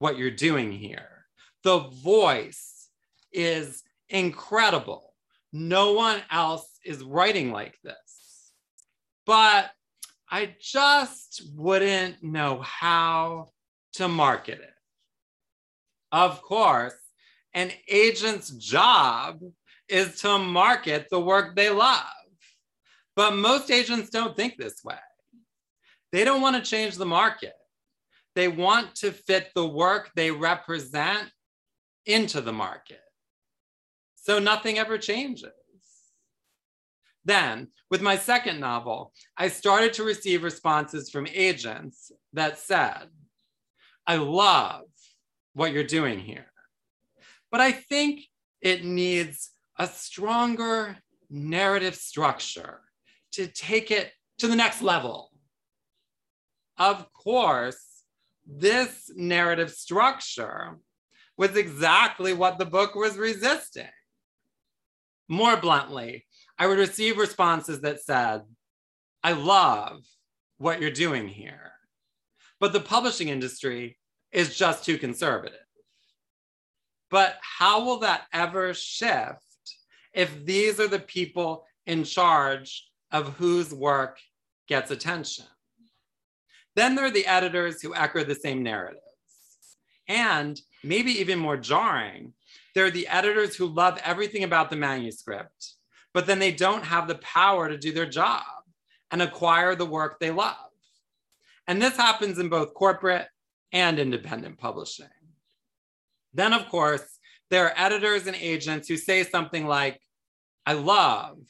what 0.00 0.18
you're 0.18 0.30
doing 0.30 0.72
here. 0.72 1.26
The 1.62 1.78
voice 1.78 2.88
is 3.32 3.82
incredible. 4.08 5.14
No 5.52 5.92
one 5.92 6.20
else 6.30 6.78
is 6.84 7.04
writing 7.04 7.52
like 7.52 7.78
this. 7.84 8.52
But 9.24 9.70
I 10.28 10.56
just 10.60 11.42
wouldn't 11.54 12.22
know 12.22 12.60
how 12.60 13.50
to 13.94 14.08
market 14.08 14.60
it. 14.60 14.74
Of 16.10 16.42
course, 16.42 16.94
an 17.54 17.70
agent's 17.88 18.50
job 18.50 19.40
is 19.88 20.20
to 20.22 20.38
market 20.38 21.06
the 21.10 21.20
work 21.20 21.54
they 21.54 21.70
love. 21.70 22.04
But 23.14 23.36
most 23.36 23.70
agents 23.70 24.10
don't 24.10 24.36
think 24.36 24.56
this 24.56 24.82
way. 24.84 24.96
They 26.12 26.24
don't 26.24 26.40
want 26.40 26.56
to 26.56 26.68
change 26.68 26.96
the 26.96 27.06
market. 27.06 27.54
They 28.40 28.48
want 28.48 28.94
to 28.94 29.12
fit 29.12 29.50
the 29.54 29.66
work 29.66 30.12
they 30.14 30.30
represent 30.30 31.28
into 32.06 32.40
the 32.40 32.54
market. 32.54 33.02
So 34.14 34.38
nothing 34.38 34.78
ever 34.78 34.96
changes. 34.96 35.50
Then, 37.22 37.68
with 37.90 38.00
my 38.00 38.16
second 38.16 38.58
novel, 38.58 39.12
I 39.36 39.48
started 39.48 39.92
to 39.92 40.04
receive 40.04 40.42
responses 40.42 41.10
from 41.10 41.26
agents 41.30 42.12
that 42.32 42.58
said, 42.58 43.08
I 44.06 44.16
love 44.16 44.84
what 45.52 45.74
you're 45.74 45.84
doing 45.84 46.18
here, 46.18 46.50
but 47.52 47.60
I 47.60 47.72
think 47.72 48.22
it 48.62 48.86
needs 48.86 49.50
a 49.78 49.86
stronger 49.86 50.96
narrative 51.28 51.94
structure 51.94 52.80
to 53.32 53.48
take 53.48 53.90
it 53.90 54.12
to 54.38 54.48
the 54.48 54.56
next 54.56 54.80
level. 54.80 55.30
Of 56.78 57.12
course, 57.12 57.89
this 58.58 59.10
narrative 59.14 59.70
structure 59.70 60.78
was 61.36 61.56
exactly 61.56 62.32
what 62.32 62.58
the 62.58 62.66
book 62.66 62.94
was 62.94 63.16
resisting. 63.16 63.88
More 65.28 65.56
bluntly, 65.56 66.26
I 66.58 66.66
would 66.66 66.78
receive 66.78 67.16
responses 67.16 67.80
that 67.80 68.02
said, 68.02 68.42
I 69.22 69.32
love 69.32 70.04
what 70.58 70.80
you're 70.80 70.90
doing 70.90 71.28
here, 71.28 71.72
but 72.58 72.72
the 72.72 72.80
publishing 72.80 73.28
industry 73.28 73.96
is 74.32 74.56
just 74.56 74.84
too 74.84 74.98
conservative. 74.98 75.58
But 77.10 77.38
how 77.40 77.84
will 77.84 78.00
that 78.00 78.26
ever 78.32 78.74
shift 78.74 79.38
if 80.12 80.44
these 80.44 80.80
are 80.80 80.88
the 80.88 80.98
people 80.98 81.64
in 81.86 82.04
charge 82.04 82.90
of 83.10 83.36
whose 83.36 83.74
work 83.74 84.18
gets 84.68 84.90
attention. 84.90 85.46
Then 86.80 86.94
there 86.94 87.04
are 87.04 87.10
the 87.10 87.26
editors 87.26 87.82
who 87.82 87.94
echo 87.94 88.24
the 88.24 88.34
same 88.34 88.62
narratives. 88.62 89.02
And 90.08 90.58
maybe 90.82 91.12
even 91.20 91.38
more 91.38 91.58
jarring, 91.58 92.32
there 92.74 92.86
are 92.86 92.90
the 92.90 93.06
editors 93.06 93.54
who 93.54 93.66
love 93.66 94.00
everything 94.02 94.44
about 94.44 94.70
the 94.70 94.76
manuscript, 94.76 95.74
but 96.14 96.24
then 96.24 96.38
they 96.38 96.52
don't 96.52 96.82
have 96.82 97.06
the 97.06 97.16
power 97.16 97.68
to 97.68 97.76
do 97.76 97.92
their 97.92 98.08
job 98.08 98.46
and 99.10 99.20
acquire 99.20 99.74
the 99.74 99.84
work 99.84 100.18
they 100.18 100.30
love. 100.30 100.56
And 101.66 101.82
this 101.82 101.98
happens 101.98 102.38
in 102.38 102.48
both 102.48 102.72
corporate 102.72 103.28
and 103.72 103.98
independent 103.98 104.56
publishing. 104.56 105.04
Then, 106.32 106.54
of 106.54 106.66
course, 106.70 107.18
there 107.50 107.66
are 107.66 107.74
editors 107.76 108.26
and 108.26 108.36
agents 108.36 108.88
who 108.88 108.96
say 108.96 109.22
something 109.22 109.66
like, 109.66 110.00
I 110.64 110.72
love 110.72 111.40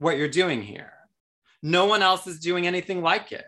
what 0.00 0.18
you're 0.18 0.28
doing 0.28 0.60
here. 0.60 0.92
No 1.62 1.86
one 1.86 2.02
else 2.02 2.26
is 2.26 2.40
doing 2.40 2.66
anything 2.66 3.00
like 3.00 3.32
it. 3.32 3.46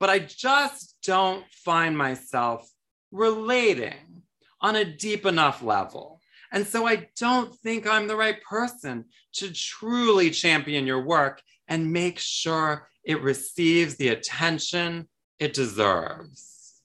But 0.00 0.10
I 0.10 0.20
just 0.20 0.96
don't 1.04 1.44
find 1.50 1.96
myself 1.96 2.70
relating 3.10 4.22
on 4.60 4.76
a 4.76 4.84
deep 4.84 5.26
enough 5.26 5.62
level. 5.62 6.20
And 6.52 6.66
so 6.66 6.86
I 6.86 7.08
don't 7.18 7.54
think 7.56 7.86
I'm 7.86 8.06
the 8.08 8.16
right 8.16 8.42
person 8.42 9.04
to 9.34 9.52
truly 9.52 10.30
champion 10.30 10.86
your 10.86 11.02
work 11.02 11.42
and 11.68 11.92
make 11.92 12.18
sure 12.18 12.88
it 13.04 13.22
receives 13.22 13.96
the 13.96 14.08
attention 14.08 15.08
it 15.38 15.54
deserves. 15.54 16.82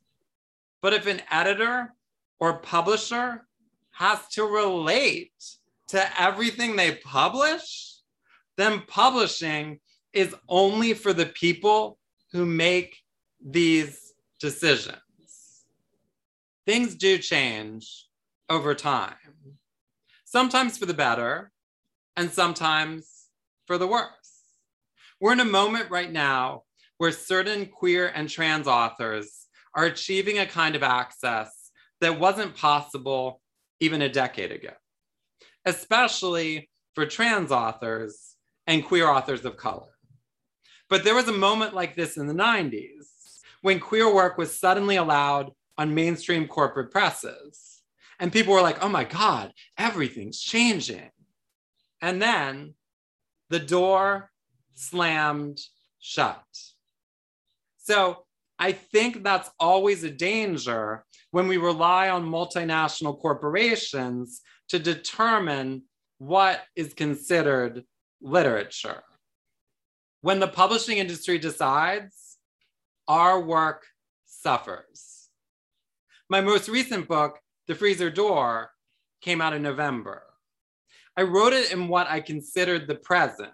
But 0.82 0.94
if 0.94 1.08
an 1.08 1.22
editor 1.32 1.94
or 2.40 2.60
publisher 2.60 3.46
has 3.92 4.28
to 4.34 4.44
relate 4.44 5.32
to 5.88 6.22
everything 6.22 6.76
they 6.76 6.96
publish, 6.96 7.96
then 8.58 8.84
publishing 8.88 9.80
is 10.12 10.36
only 10.48 10.94
for 10.94 11.14
the 11.14 11.26
people 11.28 11.98
who 12.34 12.46
make 12.46 12.98
these 13.40 14.14
decisions. 14.40 14.98
Things 16.66 16.96
do 16.96 17.18
change 17.20 18.08
over 18.50 18.74
time, 18.74 19.16
sometimes 20.26 20.78
for 20.78 20.86
the 20.86 20.94
better, 20.94 21.52
and 22.18 22.32
sometimes 22.32 23.30
for 23.68 23.78
the 23.78 23.88
worse. 23.88 24.10
We're 25.22 25.34
in 25.34 25.40
a 25.40 25.46
moment 25.46 25.90
right 25.90 26.12
now 26.12 26.64
where 26.98 27.12
certain 27.12 27.68
queer 27.68 28.12
and 28.14 28.30
trans 28.30 28.68
authors 28.68 29.48
are 29.76 29.86
achieving 29.86 30.40
a 30.40 30.46
kind 30.46 30.76
of 30.76 30.84
access 30.84 31.72
that 32.02 32.20
wasn't 32.20 32.56
possible 32.56 33.42
even 33.80 34.02
a 34.02 34.10
decade 34.10 34.52
ago, 34.52 34.74
especially 35.66 36.70
for 36.96 37.06
trans 37.06 37.52
authors 37.52 38.36
and 38.68 38.86
queer 38.86 39.08
authors 39.08 39.46
of 39.46 39.58
color. 39.58 39.93
But 40.94 41.04
there 41.04 41.16
was 41.16 41.28
a 41.28 41.34
moment 41.34 41.74
like 41.74 41.96
this 41.96 42.18
in 42.18 42.28
the 42.28 42.36
90s 42.36 43.40
when 43.64 43.80
queer 43.80 44.14
work 44.14 44.38
was 44.38 44.60
suddenly 44.60 44.98
allowed 44.98 45.50
on 45.76 45.96
mainstream 45.96 46.48
corporate 46.48 46.92
presses. 46.92 47.82
And 48.20 48.32
people 48.32 48.54
were 48.54 48.62
like, 48.62 48.84
oh 48.84 48.90
my 48.90 49.04
God, 49.04 49.54
everything's 49.76 50.40
changing. 50.40 51.10
And 52.00 52.22
then 52.22 52.76
the 53.50 53.58
door 53.58 54.30
slammed 54.76 55.62
shut. 56.00 56.44
So 57.80 58.26
I 58.60 58.72
think 58.72 59.24
that's 59.24 59.50
always 59.60 60.04
a 60.04 60.12
danger 60.12 61.06
when 61.32 61.48
we 61.48 61.58
rely 61.58 62.10
on 62.10 62.24
multinational 62.24 63.20
corporations 63.20 64.42
to 64.70 64.78
determine 64.78 65.86
what 66.20 66.62
is 66.76 66.94
considered 66.94 67.84
literature. 68.22 69.02
When 70.24 70.40
the 70.40 70.48
publishing 70.48 71.00
industry 71.00 71.38
decides, 71.38 72.38
our 73.10 73.42
work 73.42 73.84
suffers. 74.26 75.28
My 76.30 76.40
most 76.40 76.70
recent 76.70 77.10
book, 77.10 77.40
The 77.68 77.76
Freezer 77.76 78.10
Door, 78.10 78.72
came 79.20 79.42
out 79.42 79.52
in 79.52 79.62
November. 79.62 80.24
I 81.18 81.24
wrote 81.24 81.52
it 81.52 81.74
in 81.74 81.90
what 81.90 82.08
I 82.08 82.22
considered 82.22 82.88
the 82.88 82.96
present, 82.96 83.52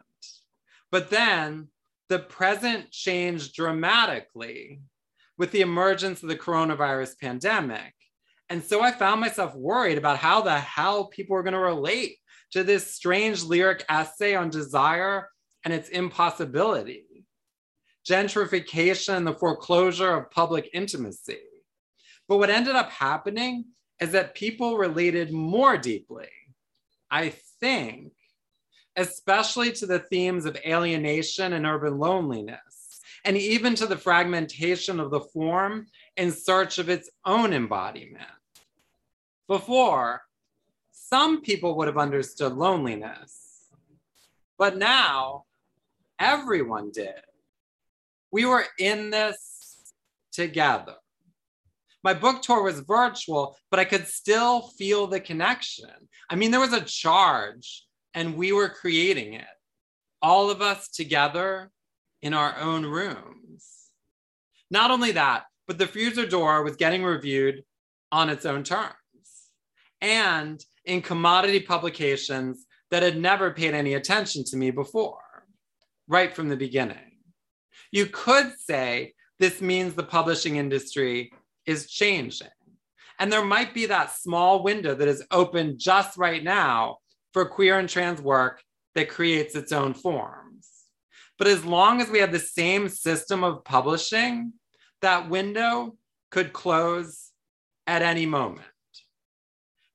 but 0.92 1.10
then 1.10 1.70
the 2.08 2.20
present 2.20 2.92
changed 2.92 3.56
dramatically 3.56 4.82
with 5.40 5.50
the 5.50 5.62
emergence 5.62 6.22
of 6.22 6.30
the 6.30 6.38
coronavirus 6.38 7.20
pandemic. 7.20 7.96
And 8.48 8.64
so 8.64 8.84
I 8.84 8.92
found 8.92 9.22
myself 9.22 9.56
worried 9.56 9.98
about 9.98 10.18
how 10.18 10.42
the 10.42 10.60
hell 10.60 11.06
people 11.06 11.34
were 11.34 11.44
going 11.44 11.54
to 11.54 11.60
relate 11.60 12.18
to 12.52 12.64
this 12.64 12.94
strange 12.94 13.42
lyric 13.42 13.84
essay 13.90 14.36
on 14.36 14.52
desire 14.52 15.30
and 15.66 15.74
its 15.74 15.90
impossibility, 15.90 17.26
gentrification 18.08 19.18
and 19.18 19.28
the 19.28 19.34
foreclosure 19.34 20.16
of 20.16 20.32
public 20.32 20.70
intimacy. 20.74 21.40
But 22.28 22.38
what 22.38 22.50
ended 22.50 22.76
up 22.76 22.90
happening 22.92 23.66
is 24.00 24.12
that 24.12 24.36
people 24.36 24.78
related 24.78 25.32
more 25.32 25.78
deeply, 25.78 26.30
I 27.12 27.34
think, 27.60 28.14
especially 28.96 29.72
to 29.74 29.86
the 29.86 30.00
themes 30.00 30.46
of 30.46 30.58
alienation 30.66 31.54
and 31.54 31.66
urban 31.66 31.98
loneliness, 31.98 33.02
and 33.26 33.36
even 33.36 33.76
to 33.76 33.86
the 33.86 33.98
fragmentation 33.98 35.00
of 35.00 35.12
the 35.12 35.20
form 35.20 35.88
in 36.18 36.32
search 36.32 36.78
of 36.80 36.90
its 36.90 37.10
own 37.26 37.54
embodiment. 37.54 38.24
Before, 39.48 40.22
some 40.92 41.42
people 41.42 41.76
would 41.76 41.88
have 41.88 41.98
understood 41.98 42.54
loneliness, 42.54 43.68
but 44.58 44.78
now 44.78 45.46
everyone 46.20 46.92
did. 46.92 47.14
We 48.32 48.46
were 48.46 48.66
in 48.78 49.10
this 49.10 49.94
together. 50.32 50.96
My 52.04 52.14
book 52.14 52.42
tour 52.42 52.64
was 52.64 52.80
virtual, 52.82 53.58
but 53.72 53.80
I 53.80 53.86
could 53.86 54.08
still 54.08 54.62
feel 54.62 55.08
the 55.08 55.20
connection. 55.20 55.90
I 56.30 56.36
mean, 56.36 56.52
there 56.52 56.60
was 56.60 56.74
a 56.74 56.82
charge, 56.82 57.86
and 58.14 58.38
we 58.38 58.52
were 58.52 58.70
creating 58.70 59.34
it, 59.34 59.46
all 60.22 60.50
of 60.50 60.62
us 60.62 60.90
together 60.90 61.72
in 62.22 62.34
our 62.34 62.58
own 62.60 62.86
rooms. 62.86 63.90
Not 64.72 64.92
only 64.92 65.12
that, 65.14 65.44
but 65.68 65.78
the 65.78 65.88
Freezer 65.88 66.26
Door 66.26 66.64
was 66.64 66.76
getting 66.76 67.04
reviewed 67.04 67.64
on 68.12 68.30
its 68.30 68.46
own 68.46 68.64
terms 68.64 68.96
and 70.02 70.64
in 70.86 71.02
commodity 71.02 71.60
publications 71.60 72.66
that 72.92 73.04
had 73.04 73.18
never 73.18 73.52
paid 73.52 73.74
any 73.74 73.94
attention 73.94 74.44
to 74.46 74.58
me 74.58 74.72
before 74.72 75.22
right 76.10 76.36
from 76.36 76.50
the 76.50 76.58
beginning. 76.58 76.98
You 77.92 78.08
could 78.08 78.54
say 78.60 79.14
this 79.40 79.62
means 79.62 79.94
the 79.94 80.04
publishing 80.04 80.58
industry 80.58 81.32
is 81.66 81.90
changing. 81.90 82.50
And 83.20 83.32
there 83.32 83.46
might 83.46 83.74
be 83.74 83.86
that 83.86 84.16
small 84.16 84.64
window 84.64 84.96
that 84.96 85.08
is 85.08 85.24
open 85.32 85.78
just 85.78 86.18
right 86.18 86.44
now 86.44 86.98
for 87.32 87.46
queer 87.46 87.80
and 87.80 87.88
trans 87.88 88.22
work 88.22 88.62
that 88.96 89.10
creates 89.10 89.56
its 89.56 89.72
own 89.72 89.94
forms. 89.94 90.68
But 91.38 91.48
as 91.48 91.64
long 91.64 92.02
as 92.02 92.10
we 92.10 92.20
have 92.20 92.32
the 92.32 92.40
same 92.40 92.90
system 92.90 93.44
of 93.44 93.64
publishing, 93.64 94.54
that 95.02 95.30
window 95.30 95.96
could 96.32 96.54
close 96.54 97.30
at 97.88 98.02
any 98.02 98.26
moment. 98.26 98.66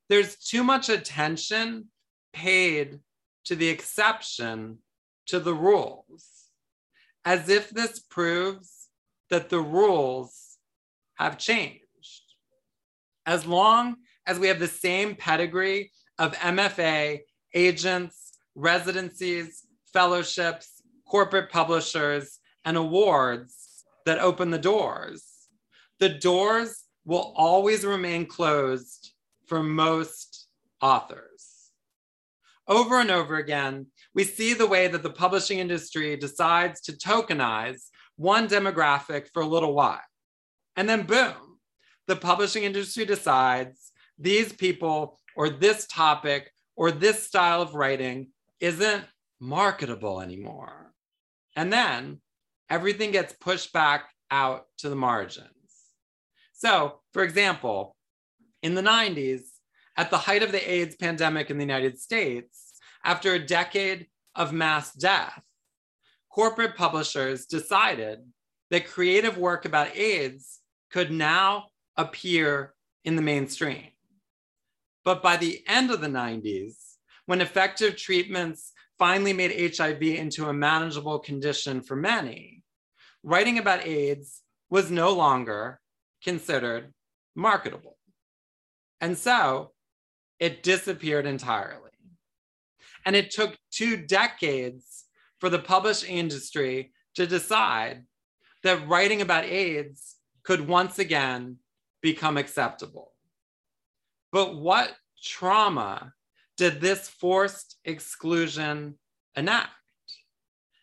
There's 0.08 0.36
too 0.36 0.64
much 0.64 0.88
attention 0.88 1.88
paid 2.32 3.00
to 3.46 3.56
the 3.56 3.68
exception 3.68 4.78
to 5.26 5.38
the 5.40 5.54
rules, 5.54 6.50
as 7.24 7.48
if 7.48 7.70
this 7.70 7.98
proves 7.98 8.88
that 9.30 9.48
the 9.48 9.60
rules 9.60 10.58
have 11.14 11.38
changed. 11.38 11.80
As 13.26 13.46
long 13.46 13.96
as 14.26 14.38
we 14.38 14.48
have 14.48 14.58
the 14.58 14.68
same 14.68 15.14
pedigree 15.14 15.90
of 16.18 16.34
MFA, 16.34 17.20
agents, 17.54 18.38
residencies, 18.54 19.66
fellowships, 19.92 20.82
corporate 21.06 21.50
publishers, 21.50 22.38
and 22.64 22.76
awards 22.76 23.84
that 24.06 24.18
open 24.18 24.50
the 24.50 24.58
doors, 24.58 25.48
the 26.00 26.08
doors 26.08 26.84
will 27.04 27.32
always 27.36 27.84
remain 27.84 28.26
closed 28.26 29.12
for 29.46 29.62
most 29.62 30.46
authors. 30.80 31.70
Over 32.66 33.00
and 33.00 33.10
over 33.10 33.36
again, 33.36 33.86
we 34.14 34.24
see 34.24 34.54
the 34.54 34.66
way 34.66 34.88
that 34.88 35.02
the 35.02 35.10
publishing 35.10 35.58
industry 35.58 36.16
decides 36.16 36.80
to 36.82 36.92
tokenize 36.92 37.88
one 38.16 38.48
demographic 38.48 39.28
for 39.32 39.42
a 39.42 39.46
little 39.46 39.74
while. 39.74 40.00
And 40.76 40.88
then, 40.88 41.02
boom, 41.02 41.58
the 42.06 42.16
publishing 42.16 42.64
industry 42.64 43.04
decides 43.04 43.92
these 44.18 44.52
people 44.52 45.18
or 45.36 45.50
this 45.50 45.86
topic 45.86 46.52
or 46.76 46.92
this 46.92 47.24
style 47.24 47.62
of 47.62 47.74
writing 47.74 48.28
isn't 48.60 49.04
marketable 49.40 50.20
anymore. 50.20 50.92
And 51.56 51.72
then 51.72 52.20
everything 52.70 53.10
gets 53.10 53.32
pushed 53.32 53.72
back 53.72 54.10
out 54.30 54.66
to 54.78 54.88
the 54.88 54.96
margins. 54.96 55.48
So, 56.52 57.00
for 57.12 57.22
example, 57.22 57.96
in 58.62 58.74
the 58.74 58.82
90s, 58.82 59.42
at 59.96 60.10
the 60.10 60.18
height 60.18 60.42
of 60.42 60.50
the 60.50 60.70
AIDS 60.70 60.96
pandemic 60.96 61.50
in 61.50 61.58
the 61.58 61.64
United 61.64 61.98
States, 61.98 62.63
after 63.04 63.34
a 63.34 63.46
decade 63.46 64.06
of 64.34 64.52
mass 64.52 64.92
death, 64.92 65.42
corporate 66.30 66.76
publishers 66.76 67.46
decided 67.46 68.20
that 68.70 68.88
creative 68.88 69.38
work 69.38 69.64
about 69.64 69.96
AIDS 69.96 70.60
could 70.90 71.12
now 71.12 71.66
appear 71.96 72.74
in 73.04 73.14
the 73.16 73.22
mainstream. 73.22 73.88
But 75.04 75.22
by 75.22 75.36
the 75.36 75.62
end 75.68 75.90
of 75.90 76.00
the 76.00 76.08
90s, 76.08 76.74
when 77.26 77.40
effective 77.40 77.96
treatments 77.96 78.72
finally 78.98 79.32
made 79.32 79.76
HIV 79.76 80.02
into 80.02 80.48
a 80.48 80.52
manageable 80.52 81.18
condition 81.18 81.82
for 81.82 81.96
many, 81.96 82.62
writing 83.22 83.58
about 83.58 83.86
AIDS 83.86 84.42
was 84.70 84.90
no 84.90 85.12
longer 85.12 85.80
considered 86.22 86.92
marketable. 87.36 87.96
And 89.00 89.18
so 89.18 89.72
it 90.40 90.62
disappeared 90.62 91.26
entirely. 91.26 91.83
And 93.04 93.14
it 93.14 93.30
took 93.30 93.56
two 93.70 93.96
decades 93.96 95.04
for 95.38 95.48
the 95.48 95.58
publishing 95.58 96.16
industry 96.16 96.92
to 97.16 97.26
decide 97.26 98.04
that 98.62 98.88
writing 98.88 99.20
about 99.20 99.44
AIDS 99.44 100.16
could 100.42 100.66
once 100.66 100.98
again 100.98 101.58
become 102.02 102.36
acceptable. 102.36 103.12
But 104.32 104.56
what 104.56 104.92
trauma 105.22 106.12
did 106.56 106.80
this 106.80 107.08
forced 107.08 107.76
exclusion 107.84 108.98
enact? 109.36 109.70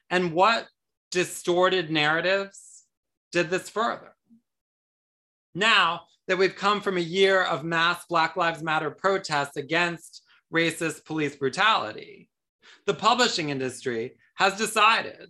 And 0.09 0.33
what 0.33 0.67
distorted 1.11 1.91
narratives 1.91 2.83
did 3.31 3.49
this 3.49 3.69
further? 3.69 4.15
Now 5.53 6.01
that 6.27 6.37
we've 6.37 6.55
come 6.55 6.81
from 6.81 6.97
a 6.97 7.01
year 7.01 7.43
of 7.43 7.63
mass 7.63 8.05
Black 8.07 8.35
Lives 8.35 8.63
Matter 8.63 8.91
protests 8.91 9.57
against 9.57 10.20
racist 10.53 11.05
police 11.05 11.35
brutality, 11.35 12.29
the 12.85 12.93
publishing 12.93 13.49
industry 13.49 14.15
has 14.35 14.57
decided 14.57 15.29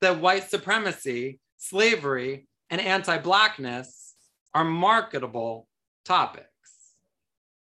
that 0.00 0.20
white 0.20 0.48
supremacy, 0.48 1.40
slavery, 1.56 2.46
and 2.70 2.80
anti 2.80 3.18
Blackness 3.18 4.14
are 4.54 4.64
marketable 4.64 5.68
topics. 6.04 6.46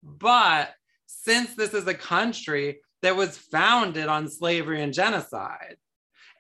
But 0.04 0.74
since 1.06 1.56
this 1.56 1.74
is 1.74 1.88
a 1.88 1.94
country 1.94 2.80
that 3.02 3.16
was 3.16 3.38
founded 3.38 4.08
on 4.08 4.30
slavery 4.30 4.82
and 4.82 4.94
genocide, 4.94 5.78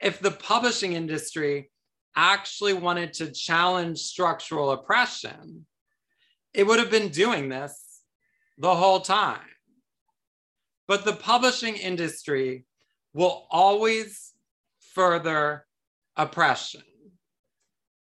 if 0.01 0.19
the 0.19 0.31
publishing 0.31 0.93
industry 0.93 1.69
actually 2.15 2.73
wanted 2.73 3.13
to 3.13 3.31
challenge 3.31 3.99
structural 3.99 4.71
oppression, 4.71 5.65
it 6.53 6.65
would 6.65 6.79
have 6.79 6.91
been 6.91 7.09
doing 7.09 7.49
this 7.49 8.01
the 8.57 8.73
whole 8.73 8.99
time. 8.99 9.39
But 10.87 11.05
the 11.05 11.13
publishing 11.13 11.75
industry 11.75 12.65
will 13.13 13.47
always 13.51 14.33
further 14.93 15.65
oppression 16.15 16.83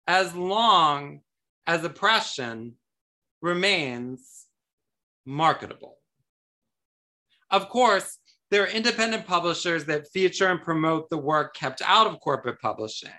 as 0.07 0.35
long 0.35 1.21
as 1.67 1.83
oppression 1.83 2.75
remains 3.41 4.45
marketable. 5.25 5.97
Of 7.49 7.69
course, 7.69 8.19
there 8.51 8.63
are 8.63 8.67
independent 8.67 9.25
publishers 9.25 9.85
that 9.85 10.07
feature 10.11 10.47
and 10.47 10.61
promote 10.61 11.09
the 11.09 11.17
work 11.17 11.55
kept 11.55 11.81
out 11.83 12.07
of 12.07 12.19
corporate 12.19 12.61
publishing. 12.61 13.09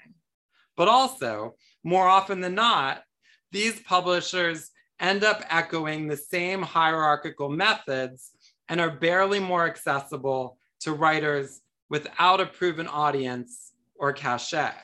But 0.77 0.89
also, 0.89 1.57
more 1.83 2.07
often 2.07 2.41
than 2.41 2.55
not, 2.55 3.03
these 3.51 3.81
publishers 3.81 4.71
end 5.01 5.25
up 5.25 5.43
echoing 5.51 6.07
the 6.07 6.17
same 6.17 6.63
hierarchical 6.63 7.49
methods 7.49 8.31
and 8.69 8.81
are 8.81 8.91
barely 8.91 9.39
more 9.39 9.67
accessible 9.67 10.59
to 10.81 10.93
writers 10.93 11.61
without 11.89 12.41
a 12.41 12.47
proven 12.47 12.87
audience 12.87 13.73
or 13.95 14.13
cachet. 14.13 14.75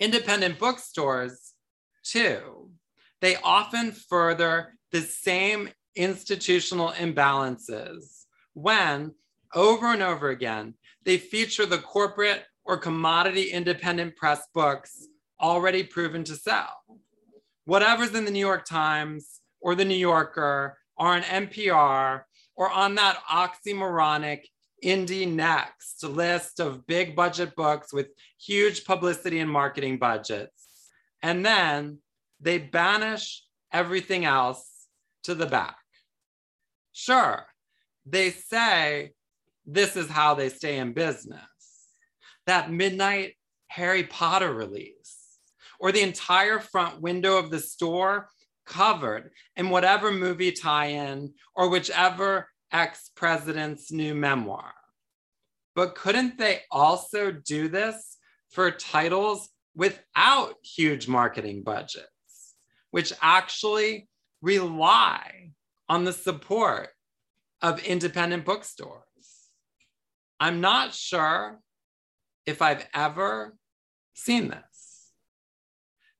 Independent 0.00 0.58
bookstores, 0.58 1.54
too, 2.04 2.70
they 3.20 3.36
often 3.42 3.92
further 3.92 4.74
the 4.92 5.00
same 5.00 5.68
institutional 5.96 6.90
imbalances 6.90 8.24
when, 8.54 9.12
over 9.54 9.92
and 9.92 10.02
over 10.02 10.30
again, 10.30 10.74
they 11.04 11.18
feature 11.18 11.66
the 11.66 11.78
corporate 11.78 12.44
or 12.64 12.76
commodity 12.76 13.50
independent 13.50 14.14
press 14.16 14.46
books 14.54 15.08
already 15.40 15.82
proven 15.82 16.22
to 16.24 16.36
sell. 16.36 16.82
Whatever's 17.64 18.14
in 18.14 18.24
the 18.24 18.30
New 18.30 18.38
York 18.38 18.64
Times 18.64 19.40
or 19.60 19.74
the 19.74 19.84
New 19.84 19.96
Yorker 19.96 20.78
or 20.96 21.06
on 21.06 21.22
NPR 21.22 22.22
or 22.58 22.68
on 22.70 22.96
that 22.96 23.18
oxymoronic 23.30 24.40
Indie 24.84 25.32
Next 25.32 26.02
list 26.02 26.60
of 26.60 26.86
big 26.86 27.14
budget 27.16 27.54
books 27.56 27.92
with 27.92 28.08
huge 28.40 28.84
publicity 28.84 29.38
and 29.38 29.50
marketing 29.50 29.98
budgets. 29.98 30.90
And 31.22 31.46
then 31.46 31.98
they 32.40 32.58
banish 32.58 33.44
everything 33.72 34.24
else 34.24 34.68
to 35.24 35.34
the 35.34 35.46
back. 35.46 35.76
Sure, 36.92 37.46
they 38.04 38.30
say 38.30 39.12
this 39.64 39.96
is 39.96 40.08
how 40.08 40.34
they 40.34 40.48
stay 40.48 40.78
in 40.78 40.92
business. 40.92 41.40
That 42.46 42.72
midnight 42.72 43.34
Harry 43.68 44.04
Potter 44.04 44.52
release, 44.52 45.38
or 45.78 45.92
the 45.92 46.02
entire 46.02 46.58
front 46.58 47.00
window 47.00 47.36
of 47.36 47.50
the 47.50 47.60
store 47.60 48.28
covered 48.68 49.30
in 49.56 49.70
whatever 49.70 50.12
movie 50.12 50.52
tie 50.52 50.86
in 50.86 51.32
or 51.56 51.68
whichever 51.68 52.48
ex 52.70 53.10
president's 53.16 53.90
new 53.90 54.14
memoir. 54.14 54.72
But 55.74 55.94
couldn't 55.94 56.38
they 56.38 56.60
also 56.70 57.32
do 57.32 57.68
this 57.68 58.16
for 58.50 58.70
titles 58.70 59.48
without 59.74 60.54
huge 60.62 61.08
marketing 61.08 61.62
budgets, 61.62 62.54
which 62.90 63.12
actually 63.22 64.08
rely 64.42 65.50
on 65.88 66.04
the 66.04 66.12
support 66.12 66.90
of 67.62 67.82
independent 67.84 68.44
bookstores. 68.44 69.02
I'm 70.40 70.60
not 70.60 70.94
sure 70.94 71.58
if 72.46 72.62
I've 72.62 72.86
ever 72.94 73.56
seen 74.14 74.48
this. 74.48 75.10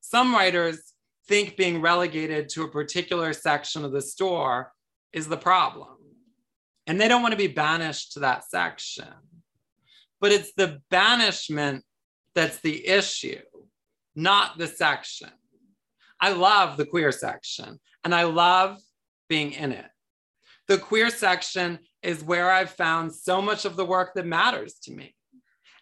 Some 0.00 0.32
writers 0.32 0.92
think 1.28 1.56
being 1.56 1.80
relegated 1.80 2.48
to 2.50 2.64
a 2.64 2.70
particular 2.70 3.32
section 3.32 3.84
of 3.84 3.92
the 3.92 4.02
store 4.02 4.72
is 5.12 5.28
the 5.28 5.36
problem, 5.36 5.96
and 6.86 7.00
they 7.00 7.08
don't 7.08 7.22
want 7.22 7.32
to 7.32 7.38
be 7.38 7.46
banished 7.46 8.12
to 8.12 8.20
that 8.20 8.44
section. 8.48 9.08
But 10.20 10.32
it's 10.32 10.52
the 10.54 10.80
banishment 10.90 11.84
that's 12.34 12.60
the 12.60 12.86
issue, 12.86 13.40
not 14.16 14.58
the 14.58 14.66
section. 14.66 15.30
I 16.20 16.32
love 16.32 16.76
the 16.76 16.86
queer 16.86 17.12
section 17.12 17.78
and 18.04 18.14
I 18.14 18.24
love 18.24 18.78
being 19.28 19.52
in 19.52 19.72
it. 19.72 19.86
The 20.66 20.78
queer 20.78 21.10
section 21.10 21.78
is 22.02 22.24
where 22.24 22.50
I've 22.50 22.70
found 22.70 23.14
so 23.14 23.40
much 23.40 23.64
of 23.64 23.76
the 23.76 23.84
work 23.84 24.14
that 24.14 24.26
matters 24.26 24.74
to 24.84 24.92
me. 24.92 25.14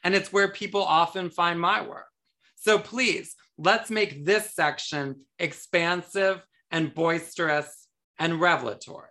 And 0.04 0.14
it's 0.14 0.32
where 0.32 0.48
people 0.48 0.82
often 0.82 1.30
find 1.30 1.60
my 1.60 1.80
work. 1.80 2.06
So 2.54 2.78
please, 2.78 3.34
let's 3.58 3.90
make 3.90 4.24
this 4.24 4.54
section 4.54 5.22
expansive 5.38 6.44
and 6.70 6.94
boisterous 6.94 7.88
and 8.18 8.40
revelatory. 8.40 9.08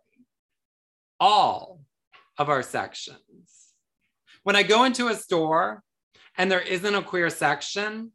All 1.20 1.82
of 2.38 2.50
our 2.50 2.64
sections. 2.64 3.72
When 4.44 4.56
I 4.56 4.64
go 4.64 4.84
into 4.84 5.08
a 5.08 5.16
store 5.16 5.84
and 6.38 6.52
there 6.52 6.62
isn't 6.62 6.96
a 6.96 7.02
queer 7.02 7.30
section, 7.30 8.12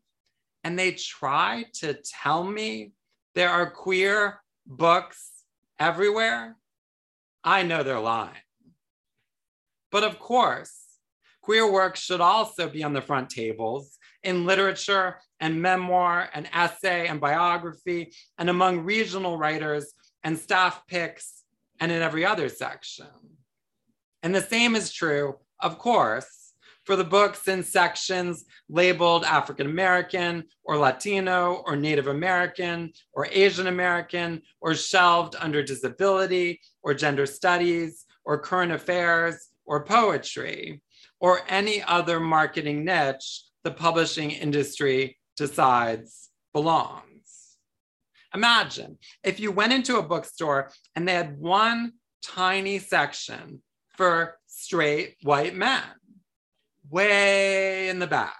and 0.62 0.78
they 0.78 0.92
try 0.92 1.64
to 1.72 1.94
tell 1.94 2.44
me 2.44 2.92
there 3.34 3.48
are 3.48 3.70
queer 3.70 4.40
books 4.66 5.30
everywhere, 5.78 6.56
I 7.42 7.62
know 7.62 7.82
they're 7.82 7.98
lying. 7.98 8.34
But 9.90 10.04
of 10.04 10.18
course, 10.18 10.76
queer 11.40 11.70
work 11.70 11.96
should 11.96 12.20
also 12.20 12.68
be 12.68 12.84
on 12.84 12.92
the 12.92 13.00
front 13.00 13.30
tables 13.30 13.98
in 14.22 14.44
literature 14.44 15.16
and 15.40 15.60
memoir 15.60 16.28
and 16.34 16.48
essay 16.52 17.06
and 17.08 17.20
biography 17.20 18.12
and 18.38 18.50
among 18.50 18.80
regional 18.80 19.38
writers 19.38 19.92
and 20.22 20.38
staff 20.38 20.82
picks 20.86 21.42
and 21.80 21.90
in 21.90 22.02
every 22.02 22.24
other 22.24 22.48
section. 22.48 23.06
And 24.22 24.34
the 24.34 24.42
same 24.42 24.76
is 24.76 24.92
true, 24.92 25.38
of 25.60 25.78
course, 25.78 26.52
for 26.84 26.96
the 26.96 27.04
books 27.04 27.46
in 27.48 27.62
sections 27.62 28.44
labeled 28.68 29.24
African 29.24 29.66
American 29.66 30.44
or 30.64 30.76
Latino 30.76 31.62
or 31.66 31.76
Native 31.76 32.06
American 32.06 32.92
or 33.12 33.26
Asian 33.30 33.66
American 33.66 34.42
or 34.60 34.74
shelved 34.74 35.36
under 35.38 35.62
disability 35.62 36.60
or 36.82 36.94
gender 36.94 37.26
studies 37.26 38.06
or 38.24 38.38
current 38.38 38.72
affairs 38.72 39.48
or 39.64 39.84
poetry 39.84 40.82
or 41.20 41.40
any 41.48 41.82
other 41.82 42.18
marketing 42.18 42.84
niche 42.84 43.44
the 43.62 43.70
publishing 43.70 44.30
industry 44.30 45.18
decides 45.40 46.28
belongs. 46.52 47.56
Imagine 48.34 48.98
if 49.24 49.40
you 49.40 49.50
went 49.50 49.72
into 49.72 49.96
a 49.96 50.02
bookstore 50.02 50.70
and 50.94 51.08
they 51.08 51.14
had 51.14 51.38
one 51.38 51.94
tiny 52.22 52.78
section 52.78 53.62
for 53.96 54.36
straight 54.46 55.16
white 55.22 55.56
men 55.56 55.82
way 56.90 57.88
in 57.88 58.00
the 58.00 58.06
back. 58.06 58.36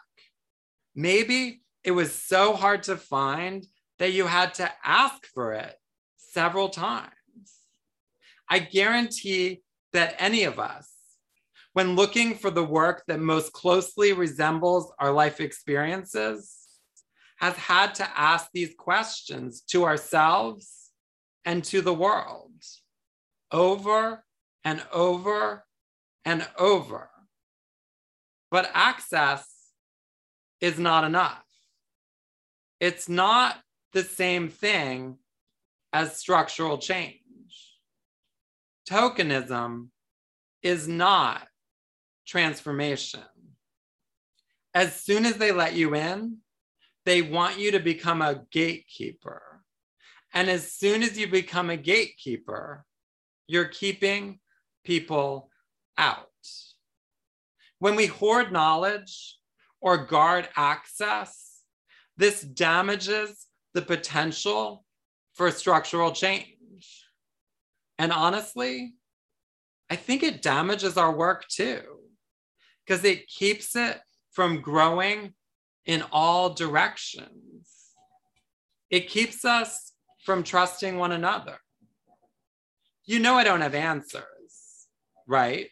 Maybe 0.94 1.62
it 1.84 1.92
was 1.92 2.12
so 2.12 2.52
hard 2.52 2.82
to 2.82 2.98
find 2.98 3.66
that 3.98 4.12
you 4.12 4.26
had 4.26 4.52
to 4.54 4.70
ask 4.84 5.24
for 5.24 5.54
it 5.54 5.74
several 6.18 6.68
times. 6.68 7.14
I 8.46 8.58
guarantee 8.58 9.62
that 9.94 10.16
any 10.18 10.44
of 10.44 10.58
us, 10.58 10.92
when 11.72 11.96
looking 11.96 12.34
for 12.34 12.50
the 12.50 12.64
work 12.64 13.04
that 13.06 13.20
most 13.20 13.54
closely 13.54 14.12
resembles 14.12 14.92
our 14.98 15.12
life 15.12 15.40
experiences, 15.40 16.59
has 17.40 17.56
had 17.56 17.94
to 17.96 18.08
ask 18.18 18.48
these 18.52 18.74
questions 18.76 19.62
to 19.62 19.84
ourselves 19.84 20.90
and 21.44 21.64
to 21.64 21.80
the 21.80 21.94
world 21.94 22.52
over 23.50 24.24
and 24.64 24.82
over 24.92 25.64
and 26.24 26.46
over 26.58 27.10
but 28.50 28.70
access 28.74 29.46
is 30.60 30.78
not 30.78 31.04
enough. 31.04 31.44
It's 32.80 33.08
not 33.08 33.58
the 33.92 34.02
same 34.02 34.48
thing 34.48 35.18
as 35.92 36.16
structural 36.16 36.78
change. 36.78 37.20
Tokenism 38.88 39.88
is 40.62 40.88
not 40.88 41.46
transformation. 42.26 43.20
as 44.72 44.94
soon 44.94 45.26
as 45.26 45.34
they 45.34 45.50
let 45.50 45.74
you 45.74 45.96
in, 45.96 46.36
they 47.04 47.22
want 47.22 47.58
you 47.58 47.72
to 47.72 47.80
become 47.80 48.22
a 48.22 48.42
gatekeeper. 48.50 49.62
And 50.32 50.48
as 50.48 50.72
soon 50.72 51.02
as 51.02 51.18
you 51.18 51.26
become 51.26 51.70
a 51.70 51.76
gatekeeper, 51.76 52.84
you're 53.46 53.68
keeping 53.68 54.38
people 54.84 55.50
out. 55.98 56.26
When 57.78 57.96
we 57.96 58.06
hoard 58.06 58.52
knowledge 58.52 59.38
or 59.80 60.04
guard 60.04 60.48
access, 60.56 61.62
this 62.16 62.42
damages 62.42 63.46
the 63.72 63.82
potential 63.82 64.84
for 65.34 65.50
structural 65.50 66.12
change. 66.12 67.06
And 67.98 68.12
honestly, 68.12 68.94
I 69.88 69.96
think 69.96 70.22
it 70.22 70.42
damages 70.42 70.96
our 70.96 71.14
work 71.14 71.48
too, 71.48 71.82
because 72.86 73.04
it 73.04 73.26
keeps 73.26 73.74
it 73.74 74.00
from 74.32 74.60
growing 74.60 75.34
in 75.86 76.04
all 76.12 76.50
directions. 76.50 77.68
It 78.90 79.08
keeps 79.08 79.44
us 79.44 79.92
from 80.24 80.42
trusting 80.42 80.96
one 80.96 81.12
another. 81.12 81.58
You 83.04 83.18
know, 83.18 83.34
I 83.34 83.44
don't 83.44 83.62
have 83.62 83.74
answers, 83.74 84.86
right? 85.26 85.70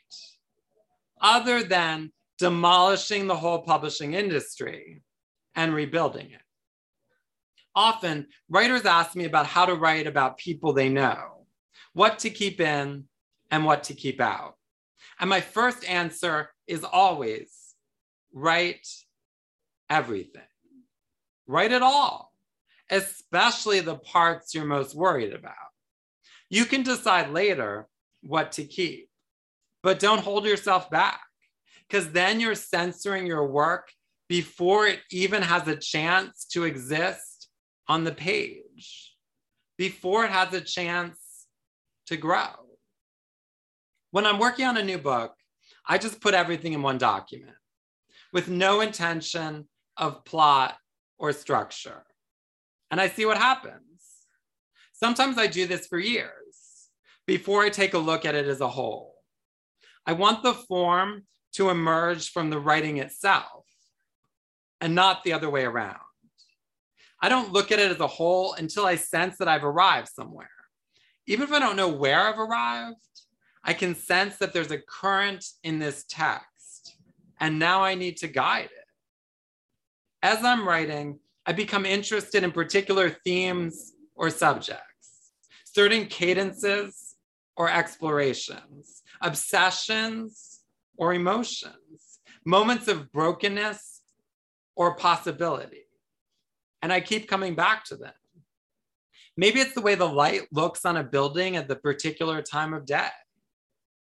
Other 1.21 1.63
than 1.63 2.13
demolishing 2.39 3.27
the 3.27 3.37
whole 3.37 3.63
publishing 3.63 4.15
industry 4.15 5.03
and 5.55 5.75
rebuilding 5.75 6.31
it. 6.31 6.41
Often, 7.75 8.29
writers 8.49 8.87
ask 8.87 9.15
me 9.15 9.25
about 9.25 9.47
how 9.47 9.67
to 9.67 9.75
write 9.75 10.07
about 10.07 10.39
people 10.39 10.73
they 10.73 10.89
know, 10.89 11.47
what 11.93 12.19
to 12.21 12.31
keep 12.31 12.61
in 12.61 13.05
and 13.51 13.65
what 13.65 13.85
to 13.85 13.95
keep 13.95 14.21
out. 14.21 14.55
And 15.21 15.29
my 15.29 15.41
first 15.41 15.89
answer 15.89 16.51
is 16.67 16.85
always 16.85 17.75
write 18.33 18.87
everything. 19.91 20.43
Write 21.47 21.73
it 21.73 21.83
all, 21.83 22.33
especially 22.91 23.81
the 23.81 23.97
parts 23.97 24.55
you're 24.55 24.65
most 24.65 24.95
worried 24.95 25.33
about. 25.33 25.55
You 26.51 26.65
can 26.65 26.83
decide 26.83 27.31
later 27.31 27.89
what 28.23 28.53
to 28.53 28.65
keep, 28.65 29.09
but 29.83 29.99
don't 29.99 30.21
hold 30.21 30.45
yourself 30.45 30.91
back 30.91 31.21
because 31.89 32.11
then 32.13 32.41
you're 32.41 32.55
censoring 32.55 33.27
your 33.27 33.47
work 33.47 33.91
before 34.29 34.87
it 34.87 35.01
even 35.11 35.43
has 35.43 35.67
a 35.69 35.77
chance 35.77 36.45
to 36.53 36.65
exist 36.65 37.49
on 37.87 38.05
the 38.05 38.13
page, 38.13 39.15
before 39.79 40.25
it 40.25 40.31
has 40.31 40.53
a 40.53 40.61
chance 40.61 41.47
to 42.07 42.17
grow. 42.17 42.49
When 44.11 44.27
I'm 44.27 44.39
working 44.39 44.67
on 44.67 44.77
a 44.77 44.85
new 44.85 44.99
book, 44.99 45.35
I 45.87 45.97
just 45.97 46.21
put 46.21 46.35
everything 46.35 46.75
in 46.75 46.83
one 46.83 46.99
document 46.99 47.57
with 48.33 48.49
no 48.49 48.81
intention 48.81 49.67
of 49.99 50.25
plot 50.25 50.77
or 51.19 51.33
structure. 51.33 52.05
And 52.91 53.01
I 53.01 53.09
see 53.09 53.27
what 53.27 53.39
happens. 53.39 53.83
Sometimes 54.93 55.39
I 55.39 55.47
do 55.47 55.67
this 55.67 55.87
for 55.87 55.99
years 55.99 56.89
before 57.27 57.63
I 57.63 57.69
take 57.69 57.95
a 57.95 57.99
look 57.99 58.25
at 58.25 58.35
it 58.35 58.47
as 58.47 58.61
a 58.61 58.69
whole. 58.69 59.15
I 60.07 60.13
want 60.13 60.43
the 60.43 60.55
form 60.55 61.25
to 61.53 61.71
emerge 61.71 62.31
from 62.31 62.51
the 62.51 62.59
writing 62.59 62.99
itself 62.99 63.67
and 64.81 64.95
not 64.95 65.23
the 65.25 65.33
other 65.33 65.51
way 65.51 65.65
around. 65.65 65.97
I 67.21 67.29
don't 67.29 67.53
look 67.53 67.73
at 67.73 67.81
it 67.81 67.91
as 67.91 68.01
a 68.01 68.07
whole 68.07 68.55
until 68.55 68.87
I 68.87 68.95
sense 68.95 69.39
that 69.39 69.49
I've 69.49 69.65
arrived 69.65 70.09
somewhere. 70.09 70.49
Even 71.27 71.47
if 71.47 71.53
I 71.53 71.59
don't 71.59 71.77
know 71.77 71.89
where 71.89 72.21
I've 72.21 72.39
arrived, 72.39 72.97
I 73.65 73.75
can 73.75 73.95
sense 73.95 74.37
that 74.39 74.53
there's 74.53 74.71
a 74.71 74.79
current 74.79 75.45
in 75.63 75.79
this 75.79 76.05
text, 76.09 76.97
and 77.41 77.59
now 77.59 77.83
I 77.83 77.95
need 77.97 78.17
to 78.19 78.29
guide 78.29 78.71
it 78.73 78.78
as 80.23 80.45
I'm 80.45 80.67
writing, 80.67 81.21
I 81.47 81.53
become 81.53 81.87
interested 81.87 82.43
in 82.43 82.53
particular 82.53 83.11
themes 83.25 83.93
or 84.15 84.31
subjects, 84.31 85.33
certain 85.65 86.07
cadences 86.07 87.17
or 87.57 87.71
explorations, 87.71 89.03
obsessions 89.23 90.61
or 90.97 91.15
emotions, 91.15 92.21
moments 92.45 92.89
of 92.89 93.13
brokenness 93.13 94.03
or 94.77 94.97
possibility. 94.97 95.85
And 96.83 96.93
I 96.93 97.01
keep 97.01 97.29
coming 97.29 97.55
back 97.55 97.85
to 97.87 97.97
them. 97.97 98.13
Maybe 99.37 99.61
it's 99.61 99.75
the 99.75 99.81
way 99.81 99.95
the 99.95 100.05
light 100.05 100.43
looks 100.53 100.85
on 100.85 100.97
a 100.97 101.05
building 101.05 101.57
at 101.57 101.69
the 101.69 101.77
particular 101.77 102.43
time 102.43 102.75
of 102.75 102.87
day, 102.87 103.09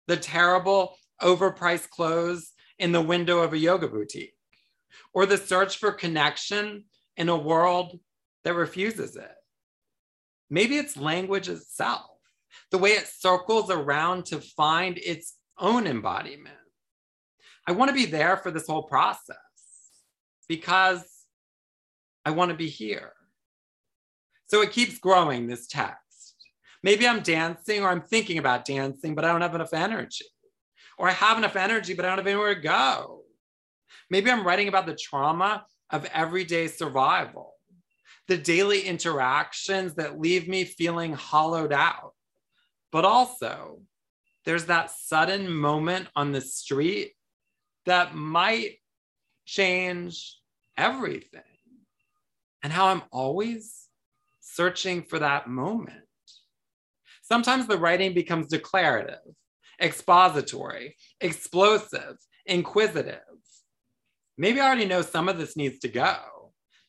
the 0.06 0.16
terrible 0.16 0.96
overpriced 1.20 1.90
clothes 1.90 2.52
in 2.78 2.92
the 2.92 3.02
window 3.02 3.40
of 3.40 3.52
a 3.52 3.58
yoga 3.58 3.86
boutique 3.86 4.34
or 5.12 5.26
the 5.26 5.36
search 5.36 5.78
for 5.78 5.92
connection 5.92 6.84
in 7.16 7.28
a 7.28 7.36
world 7.36 7.98
that 8.44 8.54
refuses 8.54 9.16
it. 9.16 9.34
Maybe 10.48 10.76
it's 10.76 10.96
language 10.96 11.48
itself, 11.48 12.10
the 12.70 12.78
way 12.78 12.90
it 12.90 13.06
circles 13.06 13.70
around 13.70 14.26
to 14.26 14.40
find 14.40 14.98
its 14.98 15.36
own 15.58 15.86
embodiment. 15.86 16.56
I 17.66 17.72
want 17.72 17.88
to 17.90 17.94
be 17.94 18.06
there 18.06 18.36
for 18.36 18.50
this 18.50 18.66
whole 18.66 18.82
process 18.82 19.36
because 20.48 21.04
I 22.24 22.30
want 22.30 22.50
to 22.50 22.56
be 22.56 22.68
here. 22.68 23.12
So 24.48 24.62
it 24.62 24.72
keeps 24.72 24.98
growing, 24.98 25.46
this 25.46 25.68
text. 25.68 26.00
Maybe 26.82 27.06
I'm 27.06 27.20
dancing 27.20 27.84
or 27.84 27.90
I'm 27.90 28.00
thinking 28.02 28.38
about 28.38 28.64
dancing, 28.64 29.14
but 29.14 29.24
I 29.24 29.30
don't 29.30 29.42
have 29.42 29.54
enough 29.54 29.74
energy. 29.74 30.24
Or 30.98 31.08
I 31.08 31.12
have 31.12 31.38
enough 31.38 31.56
energy, 31.56 31.94
but 31.94 32.04
I 32.04 32.08
don't 32.08 32.18
have 32.18 32.26
anywhere 32.26 32.54
to 32.54 32.60
go. 32.60 33.19
Maybe 34.10 34.30
I'm 34.30 34.46
writing 34.46 34.68
about 34.68 34.86
the 34.86 34.96
trauma 34.96 35.64
of 35.90 36.04
everyday 36.12 36.66
survival, 36.66 37.54
the 38.26 38.36
daily 38.36 38.82
interactions 38.82 39.94
that 39.94 40.20
leave 40.20 40.48
me 40.48 40.64
feeling 40.64 41.12
hollowed 41.12 41.72
out. 41.72 42.14
But 42.92 43.04
also, 43.04 43.82
there's 44.44 44.66
that 44.66 44.90
sudden 44.90 45.50
moment 45.50 46.08
on 46.16 46.32
the 46.32 46.40
street 46.40 47.12
that 47.86 48.14
might 48.14 48.78
change 49.44 50.38
everything. 50.76 51.42
And 52.62 52.72
how 52.72 52.88
I'm 52.88 53.02
always 53.10 53.88
searching 54.40 55.02
for 55.02 55.18
that 55.20 55.48
moment. 55.48 56.02
Sometimes 57.22 57.66
the 57.66 57.78
writing 57.78 58.12
becomes 58.12 58.48
declarative, 58.48 59.20
expository, 59.80 60.96
explosive, 61.20 62.16
inquisitive. 62.44 63.20
Maybe 64.40 64.58
I 64.58 64.66
already 64.66 64.86
know 64.86 65.02
some 65.02 65.28
of 65.28 65.36
this 65.36 65.54
needs 65.54 65.80
to 65.80 65.88
go, 65.88 66.16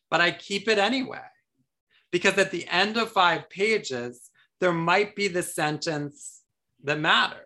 but 0.10 0.22
I 0.22 0.32
keep 0.32 0.70
it 0.70 0.78
anyway. 0.78 1.20
Because 2.10 2.38
at 2.38 2.50
the 2.50 2.66
end 2.70 2.96
of 2.96 3.12
five 3.12 3.50
pages, 3.50 4.32
there 4.62 4.72
might 4.72 5.18
be 5.18 5.28
the 5.28 5.44
sentence 5.44 6.44
that 6.86 6.98
matters. 6.98 7.44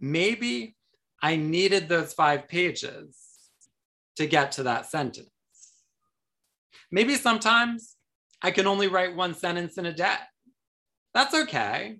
Maybe 0.00 0.76
I 1.22 1.36
needed 1.36 1.90
those 1.90 2.14
five 2.14 2.48
pages 2.48 3.18
to 4.16 4.26
get 4.26 4.52
to 4.52 4.62
that 4.62 4.86
sentence. 4.86 5.28
Maybe 6.90 7.16
sometimes 7.16 7.96
I 8.40 8.50
can 8.50 8.66
only 8.66 8.88
write 8.88 9.14
one 9.14 9.34
sentence 9.34 9.76
in 9.76 9.84
a 9.84 9.92
day. 9.92 10.16
That's 11.12 11.34
okay. 11.34 11.98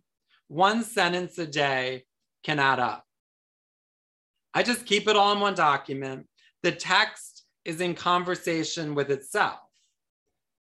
One 0.48 0.82
sentence 0.82 1.36
a 1.36 1.46
day 1.46 2.04
can 2.42 2.58
add 2.58 2.80
up. 2.80 3.04
I 4.54 4.62
just 4.62 4.86
keep 4.86 5.08
it 5.08 5.16
all 5.16 5.34
in 5.34 5.40
one 5.40 5.54
document 5.54 6.26
the 6.62 6.72
text 6.72 7.44
is 7.64 7.80
in 7.80 7.94
conversation 7.94 8.94
with 8.94 9.10
itself. 9.10 9.60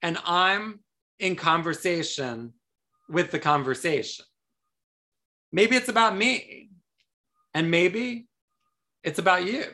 And 0.02 0.18
I'm 0.24 0.80
in 1.18 1.36
conversation 1.36 2.52
with 3.08 3.30
the 3.30 3.38
conversation. 3.38 4.24
Maybe 5.52 5.76
it's 5.76 5.88
about 5.88 6.16
me, 6.16 6.70
and 7.54 7.70
maybe 7.70 8.26
it's 9.02 9.18
about 9.18 9.44
you. 9.44 9.64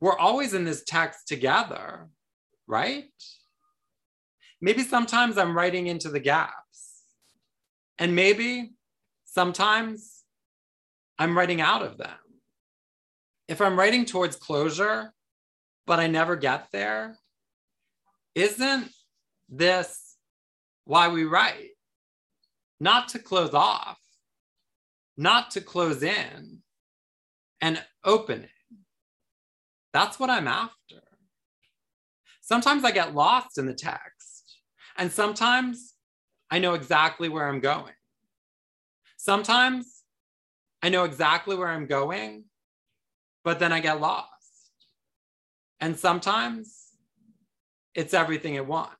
We're 0.00 0.18
always 0.18 0.54
in 0.54 0.64
this 0.64 0.84
text 0.84 1.26
together, 1.26 2.08
right? 2.66 3.10
Maybe 4.60 4.82
sometimes 4.82 5.38
I'm 5.38 5.56
writing 5.56 5.86
into 5.86 6.10
the 6.10 6.20
gaps, 6.20 7.02
and 7.98 8.14
maybe 8.14 8.70
sometimes 9.24 10.22
I'm 11.18 11.36
writing 11.36 11.60
out 11.60 11.82
of 11.82 11.98
them 11.98 12.29
if 13.50 13.60
I'm 13.60 13.76
writing 13.76 14.04
towards 14.04 14.36
closure, 14.36 15.12
but 15.84 15.98
I 15.98 16.06
never 16.06 16.36
get 16.36 16.68
there, 16.70 17.18
isn't 18.36 18.88
this 19.48 20.16
why 20.84 21.08
we 21.08 21.24
write? 21.24 21.70
Not 22.78 23.08
to 23.08 23.18
close 23.18 23.52
off, 23.52 23.98
not 25.16 25.50
to 25.50 25.60
close 25.60 26.04
in 26.04 26.62
and 27.60 27.82
opening. 28.04 28.48
That's 29.92 30.20
what 30.20 30.30
I'm 30.30 30.46
after. 30.46 31.02
Sometimes 32.40 32.84
I 32.84 32.92
get 32.92 33.16
lost 33.16 33.58
in 33.58 33.66
the 33.66 33.74
text, 33.74 34.58
and 34.96 35.10
sometimes 35.10 35.94
I 36.52 36.60
know 36.60 36.74
exactly 36.74 37.28
where 37.28 37.48
I'm 37.48 37.60
going. 37.60 37.94
Sometimes 39.16 40.04
I 40.84 40.88
know 40.88 41.02
exactly 41.02 41.56
where 41.56 41.68
I'm 41.68 41.86
going, 41.86 42.44
but 43.44 43.58
then 43.58 43.72
I 43.72 43.80
get 43.80 44.00
lost. 44.00 44.28
And 45.80 45.98
sometimes 45.98 46.88
it's 47.94 48.14
everything 48.14 48.54
it 48.54 48.66
wants. 48.66 48.94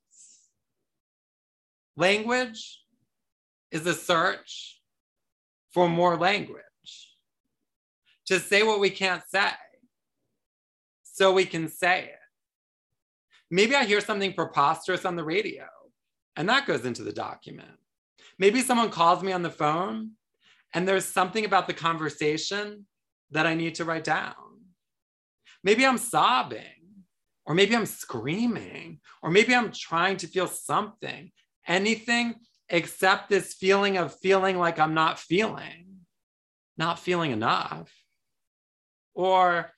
Language 1.96 2.82
is 3.70 3.86
a 3.86 3.94
search 3.94 4.80
for 5.72 5.88
more 5.88 6.16
language 6.16 6.64
to 8.26 8.40
say 8.40 8.62
what 8.62 8.80
we 8.80 8.90
can't 8.90 9.22
say 9.28 9.50
so 11.02 11.32
we 11.32 11.44
can 11.44 11.68
say 11.68 12.04
it. 12.04 12.14
Maybe 13.50 13.74
I 13.74 13.84
hear 13.84 14.00
something 14.00 14.32
preposterous 14.32 15.04
on 15.04 15.16
the 15.16 15.24
radio 15.24 15.66
and 16.36 16.48
that 16.48 16.66
goes 16.66 16.84
into 16.84 17.02
the 17.02 17.12
document. 17.12 17.76
Maybe 18.38 18.62
someone 18.62 18.90
calls 18.90 19.22
me 19.22 19.32
on 19.32 19.42
the 19.42 19.50
phone 19.50 20.12
and 20.72 20.86
there's 20.88 21.04
something 21.04 21.44
about 21.44 21.66
the 21.66 21.74
conversation 21.74 22.86
that 23.30 23.46
I 23.46 23.54
need 23.54 23.76
to 23.76 23.84
write 23.84 24.04
down. 24.04 24.34
Maybe 25.62 25.84
I'm 25.84 25.98
sobbing, 25.98 27.04
or 27.46 27.54
maybe 27.54 27.76
I'm 27.76 27.86
screaming, 27.86 29.00
or 29.22 29.30
maybe 29.30 29.54
I'm 29.54 29.72
trying 29.72 30.16
to 30.18 30.26
feel 30.26 30.46
something, 30.46 31.30
anything 31.66 32.36
except 32.68 33.28
this 33.28 33.54
feeling 33.54 33.96
of 33.96 34.18
feeling 34.20 34.58
like 34.58 34.78
I'm 34.78 34.94
not 34.94 35.18
feeling, 35.18 35.86
not 36.78 36.98
feeling 36.98 37.32
enough, 37.32 37.92
or 39.14 39.72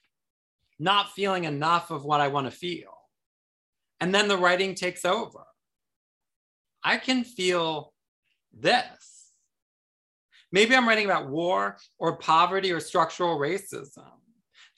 not 0.79 1.11
feeling 1.11 1.43
enough 1.43 1.91
of 1.91 2.05
what 2.05 2.21
I 2.21 2.27
want 2.29 2.45
to 2.47 2.51
feel. 2.51 2.93
And 3.99 4.13
then 4.13 4.27
the 4.27 4.37
writing 4.37 4.75
takes 4.75 5.05
over. 5.05 5.43
I 6.83 6.97
can 6.97 7.23
feel 7.23 7.93
this. 8.51 9.12
Maybe 10.53 10.75
I'm 10.75 10.87
writing 10.87 11.05
about 11.05 11.29
war 11.29 11.77
or 11.97 12.15
poverty 12.17 12.71
or 12.71 12.79
structural 12.79 13.39
racism, 13.39 14.11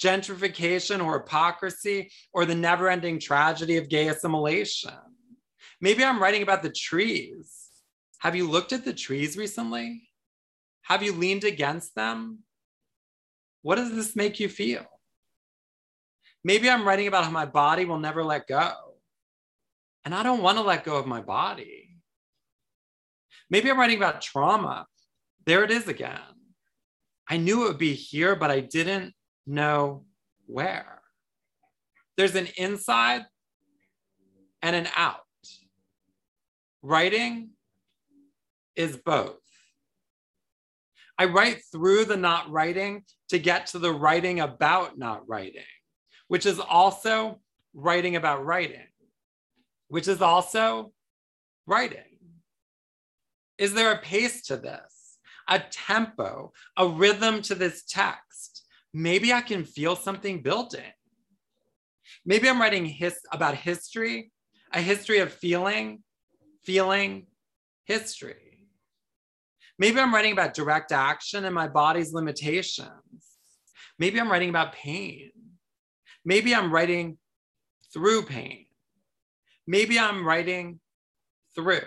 gentrification 0.02 1.04
or 1.06 1.20
hypocrisy, 1.20 2.10
or 2.34 2.46
the 2.46 2.56
never 2.56 2.90
ending 2.90 3.20
tragedy 3.20 3.76
of 3.76 3.90
gay 3.90 4.08
assimilation. 4.08 4.94
Maybe 5.82 6.02
I'm 6.04 6.22
writing 6.22 6.44
about 6.44 6.64
the 6.64 6.72
trees. 6.72 7.68
Have 8.20 8.38
you 8.38 8.50
looked 8.50 8.72
at 8.72 8.86
the 8.86 8.94
trees 8.94 9.36
recently? 9.38 10.10
Have 10.84 11.04
you 11.04 11.12
leaned 11.12 11.44
against 11.44 11.94
them? 11.94 12.40
What 13.62 13.76
does 13.76 13.94
this 13.94 14.16
make 14.16 14.40
you 14.40 14.48
feel? 14.48 14.86
Maybe 16.46 16.70
I'm 16.70 16.88
writing 16.88 17.08
about 17.08 17.26
how 17.26 17.32
my 17.32 17.46
body 17.46 17.84
will 17.84 18.00
never 18.00 18.24
let 18.24 18.48
go. 18.48 18.72
And 20.06 20.16
I 20.16 20.24
don't 20.24 20.42
want 20.42 20.58
to 20.58 20.64
let 20.64 20.86
go 20.86 20.96
of 20.96 21.06
my 21.06 21.20
body. 21.20 21.98
Maybe 23.50 23.70
I'm 23.70 23.80
writing 23.80 23.98
about 23.98 24.22
trauma. 24.22 24.86
There 25.46 25.64
it 25.64 25.72
is 25.72 25.88
again. 25.88 26.20
I 27.30 27.38
knew 27.38 27.66
it 27.66 27.68
would 27.70 27.78
be 27.78 27.94
here, 27.94 28.36
but 28.36 28.52
I 28.52 28.60
didn't 28.60 29.14
know 29.46 30.06
where. 30.48 31.02
There's 32.18 32.36
an 32.36 32.48
inside 32.58 33.26
and 34.62 34.76
an 34.76 34.88
out. 34.96 35.20
Writing 36.82 37.50
is 38.76 38.98
both. 38.98 39.38
I 41.18 41.26
write 41.26 41.62
through 41.72 42.06
the 42.06 42.18
not 42.18 42.50
writing 42.50 43.04
to 43.30 43.40
get 43.40 43.68
to 43.68 43.80
the 43.80 43.94
writing 43.94 44.40
about 44.40 44.98
not 44.98 45.28
writing, 45.28 45.64
which 46.28 46.46
is 46.46 46.60
also 46.60 47.40
writing 47.74 48.16
about 48.16 48.46
writing, 48.46 48.88
which 49.88 50.08
is 50.08 50.22
also 50.22 50.92
writing. 51.66 52.04
Is 53.58 53.74
there 53.74 53.94
a 53.94 54.00
pace 54.00 54.42
to 54.48 54.58
this, 54.58 54.95
a 55.48 55.60
tempo, 55.60 56.52
a 56.78 56.88
rhythm 56.88 57.42
to 57.44 57.56
this 57.56 57.84
text? 57.84 58.66
Maybe 58.94 59.34
I 59.34 59.42
can 59.42 59.66
feel 59.66 59.96
something 59.96 60.42
building. 60.42 60.94
Maybe 62.26 62.50
I'm 62.50 62.62
writing 62.62 62.86
his, 62.86 63.18
about 63.32 63.56
history, 63.56 64.32
a 64.74 64.82
history 64.82 65.20
of 65.20 65.32
feeling, 65.32 66.04
feeling, 66.64 67.28
history. 67.86 68.68
Maybe 69.78 70.00
I'm 70.00 70.14
writing 70.14 70.32
about 70.32 70.54
direct 70.54 70.92
action 70.92 71.46
and 71.46 71.54
my 71.54 71.68
body's 71.68 72.14
limitations. 72.14 72.90
Maybe 74.00 74.20
I'm 74.20 74.32
writing 74.32 74.50
about 74.50 74.74
pain. 74.74 75.32
Maybe 76.24 76.56
I'm 76.56 76.72
writing 76.72 77.18
through 77.94 78.24
pain. 78.24 78.66
Maybe 79.68 80.00
I'm 80.00 80.26
writing 80.26 80.80
through. 81.56 81.82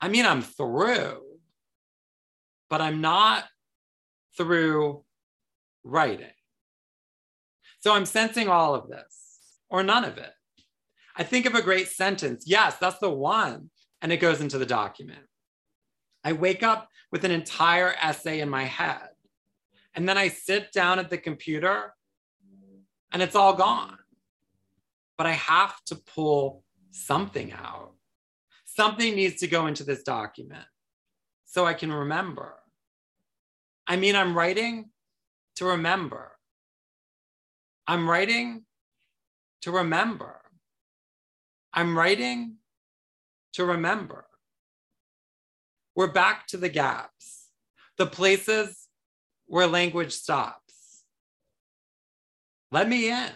I 0.00 0.08
mean, 0.08 0.26
I'm 0.26 0.42
through, 0.42 1.22
but 2.72 2.80
I'm 2.80 3.02
not 3.02 3.44
through 4.34 5.04
writing. 5.84 6.32
So 7.80 7.92
I'm 7.92 8.06
sensing 8.06 8.48
all 8.48 8.74
of 8.74 8.88
this 8.88 9.58
or 9.68 9.82
none 9.82 10.06
of 10.06 10.16
it. 10.16 10.32
I 11.14 11.22
think 11.22 11.44
of 11.44 11.54
a 11.54 11.60
great 11.60 11.88
sentence. 11.88 12.44
Yes, 12.46 12.78
that's 12.78 12.98
the 12.98 13.10
one. 13.10 13.68
And 14.00 14.10
it 14.10 14.22
goes 14.22 14.40
into 14.40 14.56
the 14.56 14.64
document. 14.64 15.20
I 16.24 16.32
wake 16.32 16.62
up 16.62 16.88
with 17.10 17.26
an 17.26 17.30
entire 17.30 17.94
essay 18.00 18.40
in 18.40 18.48
my 18.48 18.64
head. 18.64 19.10
And 19.94 20.08
then 20.08 20.16
I 20.16 20.28
sit 20.28 20.72
down 20.72 20.98
at 20.98 21.10
the 21.10 21.18
computer 21.18 21.92
and 23.12 23.20
it's 23.20 23.36
all 23.36 23.52
gone. 23.52 23.98
But 25.18 25.26
I 25.26 25.32
have 25.32 25.74
to 25.88 25.96
pull 25.96 26.64
something 26.90 27.52
out. 27.52 27.92
Something 28.64 29.14
needs 29.14 29.40
to 29.40 29.46
go 29.46 29.66
into 29.66 29.84
this 29.84 30.02
document 30.02 30.64
so 31.44 31.66
I 31.66 31.74
can 31.74 31.92
remember. 31.92 32.54
I 33.86 33.96
mean, 33.96 34.16
I'm 34.16 34.36
writing 34.36 34.90
to 35.56 35.66
remember. 35.66 36.32
I'm 37.86 38.08
writing 38.08 38.64
to 39.62 39.70
remember. 39.70 40.40
I'm 41.72 41.96
writing 41.96 42.56
to 43.54 43.64
remember. 43.64 44.26
We're 45.94 46.12
back 46.12 46.46
to 46.48 46.56
the 46.56 46.68
gaps, 46.68 47.48
the 47.98 48.06
places 48.06 48.88
where 49.46 49.66
language 49.66 50.12
stops. 50.12 51.04
Let 52.70 52.88
me 52.88 53.10
in. 53.10 53.30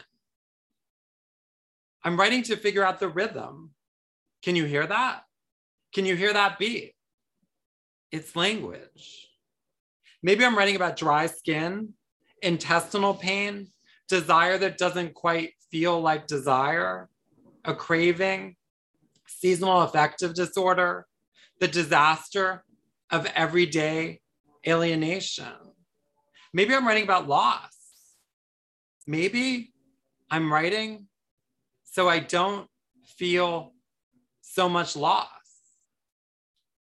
I'm 2.03 2.19
writing 2.19 2.43
to 2.45 2.57
figure 2.57 2.85
out 2.85 3.01
the 3.01 3.09
rhythm. 3.09 3.73
Can 4.43 4.57
you 4.57 4.65
hear 4.65 4.87
that? 4.87 5.25
Can 5.93 6.07
you 6.07 6.17
hear 6.17 6.33
that 6.33 6.59
beat? 6.59 6.95
It's 8.13 8.37
language. 8.37 9.26
Maybe 10.27 10.45
I'm 10.45 10.59
writing 10.59 10.75
about 10.75 10.97
dry 10.97 11.29
skin, 11.29 11.95
intestinal 12.43 13.15
pain, 13.15 13.69
desire 14.09 14.59
that 14.59 14.77
doesn't 14.77 15.15
quite 15.15 15.53
feel 15.71 16.01
like 16.01 16.27
desire, 16.27 17.09
a 17.65 17.73
craving, 17.73 18.57
seasonal 19.29 19.83
affective 19.83 20.35
disorder, 20.35 21.07
the 21.61 21.69
disaster 21.69 22.65
of 23.09 23.31
everyday 23.37 24.21
alienation. 24.67 25.55
Maybe 26.53 26.75
I'm 26.75 26.89
writing 26.89 27.05
about 27.05 27.29
loss. 27.29 27.77
Maybe 29.07 29.73
I'm 30.29 30.53
writing 30.53 31.07
so 31.85 32.09
I 32.09 32.19
don't 32.19 32.69
feel 33.17 33.75
so 34.41 34.69
much 34.69 34.97
loss. 34.97 35.29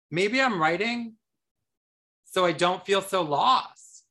Maybe 0.10 0.42
I'm 0.42 0.62
writing 0.62 1.18
so 2.38 2.45
I 2.45 2.52
don't 2.52 2.86
feel 2.86 3.02
so 3.02 3.23
lost. 3.23 4.06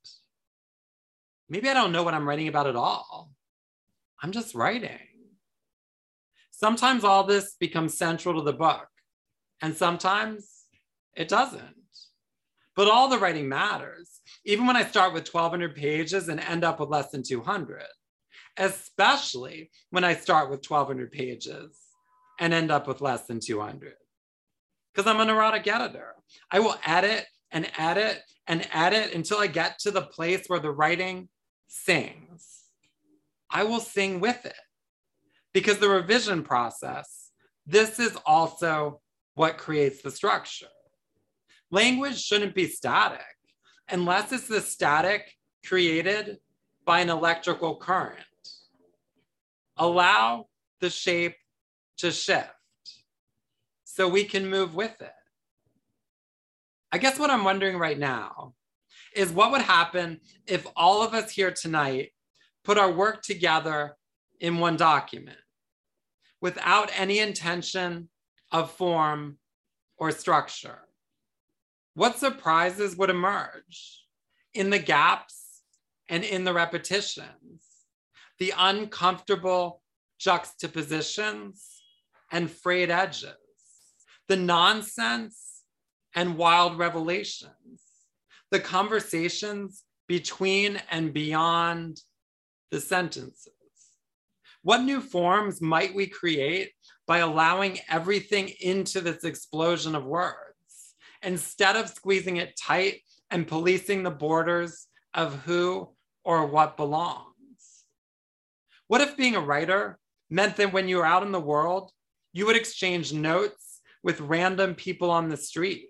Maybe 1.47 1.69
I 1.69 1.73
don't 1.73 1.93
know 1.93 2.03
what 2.03 2.13
I'm 2.13 2.27
writing 2.27 2.49
about 2.49 2.67
at 2.67 2.75
all. 2.75 3.31
I'm 4.21 4.33
just 4.33 4.53
writing. 4.53 4.99
Sometimes 6.51 7.05
all 7.05 7.23
this 7.23 7.55
becomes 7.57 7.97
central 7.97 8.35
to 8.35 8.41
the 8.41 8.51
book, 8.51 8.89
and 9.61 9.73
sometimes 9.73 10.65
it 11.15 11.29
doesn't. 11.29 11.77
But 12.75 12.89
all 12.89 13.07
the 13.07 13.17
writing 13.17 13.47
matters, 13.47 14.19
even 14.43 14.67
when 14.67 14.75
I 14.75 14.83
start 14.83 15.13
with 15.13 15.33
1,200 15.33 15.73
pages 15.73 16.27
and 16.27 16.41
end 16.41 16.65
up 16.65 16.81
with 16.81 16.89
less 16.89 17.11
than 17.11 17.23
200, 17.23 17.81
especially 18.57 19.71
when 19.91 20.03
I 20.03 20.15
start 20.15 20.49
with 20.49 20.69
1,200 20.69 21.13
pages 21.13 21.79
and 22.41 22.53
end 22.53 22.71
up 22.71 22.89
with 22.89 22.99
less 22.99 23.25
than 23.25 23.39
200 23.39 23.93
because 24.93 25.09
I'm 25.09 25.21
a 25.21 25.25
neurotic 25.25 25.65
editor. 25.65 26.15
I 26.51 26.59
will 26.59 26.75
edit 26.85 27.25
and 27.51 27.69
edit 27.77 28.21
and 28.47 28.67
edit 28.73 29.13
until 29.13 29.39
I 29.39 29.47
get 29.47 29.79
to 29.79 29.91
the 29.91 30.01
place 30.01 30.47
where 30.47 30.59
the 30.59 30.71
writing 30.71 31.29
sings. 31.67 32.63
I 33.49 33.63
will 33.63 33.79
sing 33.79 34.19
with 34.19 34.45
it 34.45 34.53
because 35.53 35.79
the 35.79 35.89
revision 35.89 36.43
process, 36.43 37.31
this 37.65 37.99
is 37.99 38.17
also 38.25 39.01
what 39.35 39.57
creates 39.57 40.01
the 40.01 40.11
structure. 40.11 40.67
Language 41.71 42.21
shouldn't 42.21 42.55
be 42.55 42.67
static 42.67 43.21
unless 43.89 44.31
it's 44.31 44.47
the 44.47 44.61
static 44.61 45.33
created 45.65 46.37
by 46.85 46.99
an 47.01 47.09
electrical 47.09 47.75
current. 47.75 48.19
Allow 49.77 50.47
the 50.79 50.89
shape 50.89 51.35
to 51.97 52.11
shift 52.11 52.47
so 53.83 54.07
we 54.07 54.23
can 54.23 54.49
move 54.49 54.75
with 54.75 55.01
it. 55.01 55.11
I 56.91 56.97
guess 56.97 57.19
what 57.19 57.29
I'm 57.29 57.43
wondering 57.43 57.77
right 57.77 57.99
now 57.99 58.53
is 59.13 59.31
what 59.31 59.51
would 59.51 59.61
happen 59.61 60.19
if 60.45 60.65
all 60.75 61.01
of 61.01 61.13
us 61.13 61.31
here 61.31 61.51
tonight 61.51 62.11
put 62.63 62.77
our 62.77 62.91
work 62.91 63.21
together 63.21 63.95
in 64.39 64.59
one 64.59 64.77
document 64.77 65.37
without 66.39 66.91
any 66.95 67.19
intention 67.19 68.09
of 68.51 68.71
form 68.71 69.37
or 69.97 70.11
structure. 70.11 70.79
What 71.93 72.19
surprises 72.19 72.95
would 72.95 73.09
emerge 73.09 74.03
in 74.53 74.69
the 74.69 74.79
gaps 74.79 75.63
and 76.07 76.23
in 76.23 76.43
the 76.43 76.53
repetitions, 76.53 77.65
the 78.39 78.53
uncomfortable 78.57 79.81
juxtapositions 80.19 81.81
and 82.31 82.49
frayed 82.49 82.91
edges, 82.91 83.35
the 84.27 84.35
nonsense 84.35 85.46
and 86.17 86.35
wild 86.35 86.79
revelations, 86.79 87.53
the 88.49 88.59
conversations 88.59 89.83
between 90.07 90.81
and 90.89 91.13
beyond 91.13 92.01
the 92.71 92.81
sentences. 92.81 93.53
What 94.63 94.81
new 94.81 94.99
forms 94.99 95.61
might 95.61 95.93
we 95.93 96.07
create 96.07 96.71
by 97.05 97.19
allowing 97.19 97.77
everything 97.87 98.49
into 98.59 98.99
this 98.99 99.25
explosion 99.25 99.93
of 99.93 100.05
words 100.05 100.95
instead 101.21 101.75
of 101.75 101.87
squeezing 101.87 102.37
it 102.37 102.59
tight 102.59 103.01
and 103.29 103.47
policing 103.47 104.01
the 104.01 104.09
borders 104.09 104.87
of 105.13 105.43
who 105.43 105.87
or 106.25 106.47
what 106.47 106.77
belongs? 106.77 107.85
What 108.87 109.01
if 109.01 109.15
being 109.15 109.35
a 109.35 109.39
writer 109.39 109.99
meant 110.31 110.55
that 110.55 110.73
when 110.73 110.87
you 110.87 110.97
were 110.97 111.05
out 111.05 111.21
in 111.21 111.31
the 111.31 111.39
world, 111.39 111.91
you 112.33 112.47
would 112.47 112.55
exchange 112.55 113.13
notes 113.13 113.81
with 114.01 114.19
random 114.19 114.73
people 114.73 115.11
on 115.11 115.29
the 115.29 115.37
street, 115.37 115.89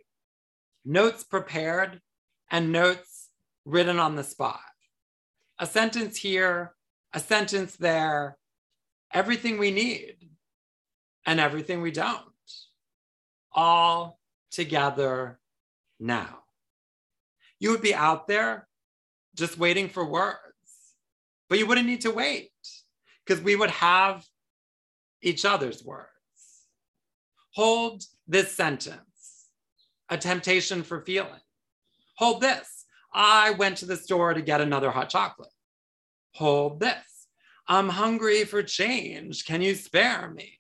notes 0.87 1.23
prepared 1.23 2.01
and 2.49 2.71
notes 2.71 3.29
written 3.65 3.99
on 3.99 4.15
the 4.15 4.23
spot? 4.23 4.59
A 5.59 5.65
sentence 5.65 6.17
here, 6.17 6.73
a 7.13 7.19
sentence 7.19 7.75
there, 7.75 8.37
everything 9.13 9.57
we 9.57 9.71
need 9.71 10.29
and 11.25 11.39
everything 11.39 11.81
we 11.81 11.91
don't, 11.91 12.23
all 13.51 14.19
together 14.49 15.39
now. 15.99 16.39
You 17.59 17.71
would 17.71 17.81
be 17.81 17.93
out 17.93 18.27
there 18.27 18.67
just 19.35 19.57
waiting 19.57 19.89
for 19.89 20.05
words, 20.05 20.37
but 21.49 21.59
you 21.59 21.67
wouldn't 21.67 21.87
need 21.87 22.01
to 22.01 22.11
wait 22.11 22.51
because 23.25 23.43
we 23.43 23.55
would 23.55 23.71
have 23.71 24.25
each 25.21 25.43
other's 25.43 25.83
words. 25.83 26.07
Hold 27.55 28.03
this 28.27 28.55
sentence 28.55 29.06
a 30.09 30.17
temptation 30.17 30.83
for 30.83 31.01
feeling. 31.01 31.41
Hold 32.17 32.41
this. 32.41 32.85
I 33.13 33.51
went 33.51 33.77
to 33.77 33.85
the 33.85 33.95
store 33.95 34.33
to 34.33 34.41
get 34.41 34.61
another 34.61 34.91
hot 34.91 35.09
chocolate. 35.09 35.49
Hold 36.33 36.79
this. 36.79 37.27
I'm 37.67 37.89
hungry 37.89 38.43
for 38.45 38.63
change. 38.63 39.45
Can 39.45 39.61
you 39.61 39.75
spare 39.75 40.29
me? 40.29 40.59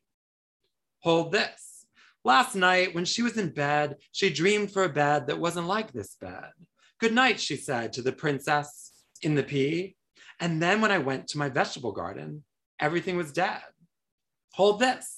Hold 0.99 1.31
this. 1.31 1.85
Last 2.25 2.55
night, 2.55 2.93
when 2.93 3.05
she 3.05 3.21
was 3.21 3.37
in 3.37 3.49
bed, 3.49 3.97
she 4.11 4.29
dreamed 4.29 4.71
for 4.71 4.83
a 4.83 4.89
bed 4.89 5.27
that 5.27 5.39
wasn't 5.39 5.67
like 5.67 5.93
this 5.93 6.15
bed. 6.15 6.51
Good 6.99 7.13
night, 7.13 7.39
she 7.39 7.55
said 7.55 7.93
to 7.93 8.01
the 8.01 8.11
princess 8.11 8.91
in 9.21 9.35
the 9.35 9.43
pea. 9.43 9.95
And 10.39 10.61
then 10.61 10.81
when 10.81 10.91
I 10.91 10.97
went 10.97 11.27
to 11.29 11.37
my 11.37 11.47
vegetable 11.47 11.93
garden, 11.93 12.43
everything 12.79 13.15
was 13.15 13.31
dead. 13.31 13.61
Hold 14.53 14.79
this. 14.79 15.16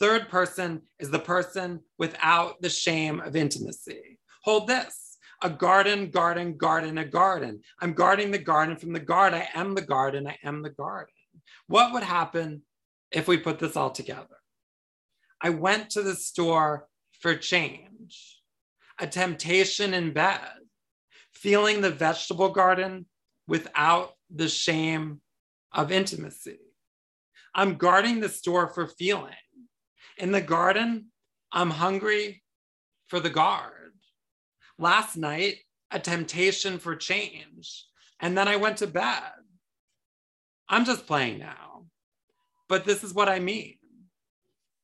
Third 0.00 0.30
person 0.30 0.82
is 0.98 1.10
the 1.10 1.18
person 1.18 1.80
without 1.98 2.62
the 2.62 2.70
shame 2.70 3.20
of 3.20 3.36
intimacy. 3.36 4.18
Hold 4.44 4.66
this. 4.66 5.18
A 5.42 5.50
garden, 5.50 6.10
garden, 6.10 6.56
garden, 6.56 6.98
a 6.98 7.04
garden. 7.04 7.60
I'm 7.80 7.92
guarding 7.92 8.30
the 8.30 8.38
garden 8.38 8.76
from 8.76 8.94
the 8.94 9.00
guard. 9.00 9.34
I 9.34 9.48
am 9.54 9.74
the 9.74 9.82
garden. 9.82 10.26
I 10.26 10.38
am 10.42 10.62
the 10.62 10.70
garden. 10.70 11.12
What 11.66 11.92
would 11.92 12.02
happen 12.02 12.62
if 13.12 13.28
we 13.28 13.36
put 13.36 13.58
this 13.58 13.76
all 13.76 13.90
together? 13.90 14.26
I 15.40 15.50
went 15.50 15.90
to 15.90 16.02
the 16.02 16.14
store 16.14 16.88
for 17.20 17.34
change, 17.34 18.40
a 18.98 19.06
temptation 19.06 19.94
in 19.94 20.12
bed, 20.12 20.40
feeling 21.32 21.80
the 21.80 21.90
vegetable 21.90 22.50
garden 22.50 23.06
without 23.46 24.14
the 24.34 24.48
shame 24.48 25.20
of 25.72 25.92
intimacy. 25.92 26.58
I'm 27.54 27.76
guarding 27.76 28.20
the 28.20 28.28
store 28.28 28.68
for 28.68 28.86
feeling. 28.86 29.34
In 30.20 30.32
the 30.32 30.40
garden, 30.42 31.06
I'm 31.50 31.70
hungry 31.70 32.42
for 33.08 33.20
the 33.20 33.30
guard. 33.30 33.94
Last 34.78 35.16
night, 35.16 35.56
a 35.90 35.98
temptation 35.98 36.78
for 36.78 36.94
change. 36.94 37.86
And 38.20 38.36
then 38.36 38.46
I 38.46 38.56
went 38.56 38.76
to 38.78 38.86
bed. 38.86 39.32
I'm 40.68 40.84
just 40.84 41.06
playing 41.06 41.38
now. 41.38 41.86
But 42.68 42.84
this 42.84 43.02
is 43.02 43.14
what 43.14 43.30
I 43.30 43.40
mean. 43.40 43.78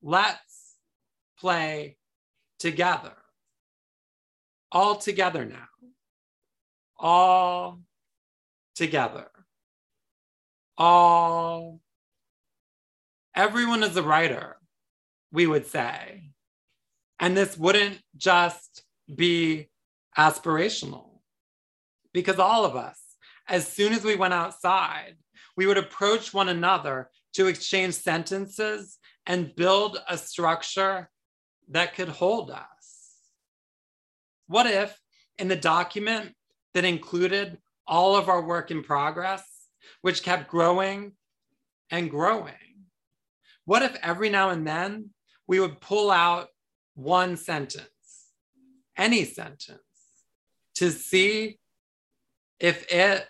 Let's 0.02 0.76
play 1.38 1.98
together. 2.58 3.12
All 4.72 4.96
together 4.96 5.44
now. 5.44 5.68
All 6.98 7.80
together. 8.74 9.28
All. 10.78 11.80
Everyone 13.34 13.82
is 13.82 13.96
a 13.98 14.02
writer, 14.02 14.56
we 15.36 15.46
would 15.46 15.66
say. 15.66 16.22
And 17.20 17.36
this 17.36 17.58
wouldn't 17.58 18.00
just 18.16 18.82
be 19.14 19.68
aspirational 20.16 21.20
because 22.14 22.38
all 22.38 22.64
of 22.64 22.74
us, 22.74 22.98
as 23.46 23.68
soon 23.68 23.92
as 23.92 24.02
we 24.02 24.16
went 24.16 24.32
outside, 24.32 25.16
we 25.54 25.66
would 25.66 25.76
approach 25.76 26.32
one 26.32 26.48
another 26.48 27.10
to 27.34 27.48
exchange 27.48 27.92
sentences 27.92 28.96
and 29.26 29.54
build 29.54 29.98
a 30.08 30.16
structure 30.16 31.10
that 31.68 31.94
could 31.94 32.08
hold 32.08 32.50
us. 32.50 32.86
What 34.46 34.64
if, 34.64 34.98
in 35.38 35.48
the 35.48 35.56
document 35.56 36.32
that 36.72 36.86
included 36.86 37.58
all 37.86 38.16
of 38.16 38.30
our 38.30 38.40
work 38.40 38.70
in 38.70 38.82
progress, 38.82 39.44
which 40.00 40.22
kept 40.22 40.48
growing 40.48 41.12
and 41.90 42.10
growing, 42.10 42.54
what 43.66 43.82
if 43.82 43.98
every 44.02 44.30
now 44.30 44.48
and 44.48 44.66
then 44.66 45.10
we 45.46 45.60
would 45.60 45.80
pull 45.80 46.10
out 46.10 46.48
one 46.94 47.36
sentence, 47.36 48.30
any 48.96 49.24
sentence, 49.24 49.80
to 50.74 50.90
see 50.90 51.58
if 52.58 52.90
it 52.90 53.26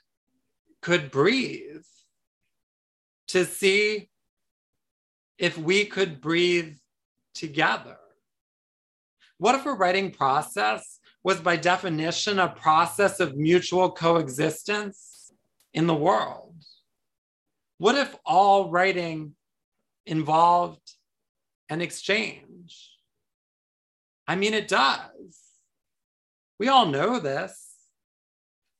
could 0.81 1.11
breathe 1.11 1.83
to 3.29 3.45
see 3.45 4.09
if 5.39 5.59
we 5.59 5.85
could 5.85 6.21
breathe 6.21 6.77
together. 7.35 7.99
What 9.39 9.55
if 9.55 9.67
a 9.67 9.73
writing 9.73 10.11
process 10.11 10.99
was, 11.23 11.41
by 11.41 11.57
definition, 11.57 12.39
a 12.39 12.49
process 12.49 13.21
of 13.21 13.37
mutual 13.37 13.91
coexistence 13.91 15.31
in 15.75 15.87
the 15.87 15.95
world? 15.95 16.55
What 17.79 17.97
if 17.97 18.17
all 18.25 18.71
writing 18.71 19.35
involved 20.07 20.81
an 21.69 21.81
exchange? 21.81 22.93
I 24.27 24.37
mean, 24.37 24.55
it 24.55 24.69
does. 24.69 25.41
We 26.59 26.69
all 26.69 26.87
know 26.87 27.19
this. 27.19 27.63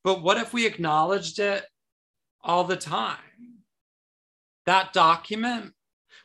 But 0.05 0.23
what 0.23 0.37
if 0.39 0.53
we 0.53 0.67
acknowledged 0.67 1.39
it 1.39 1.65
all 2.43 2.65
the 2.65 2.77
time? 2.77 3.19
that 4.67 4.93
document 4.93 5.73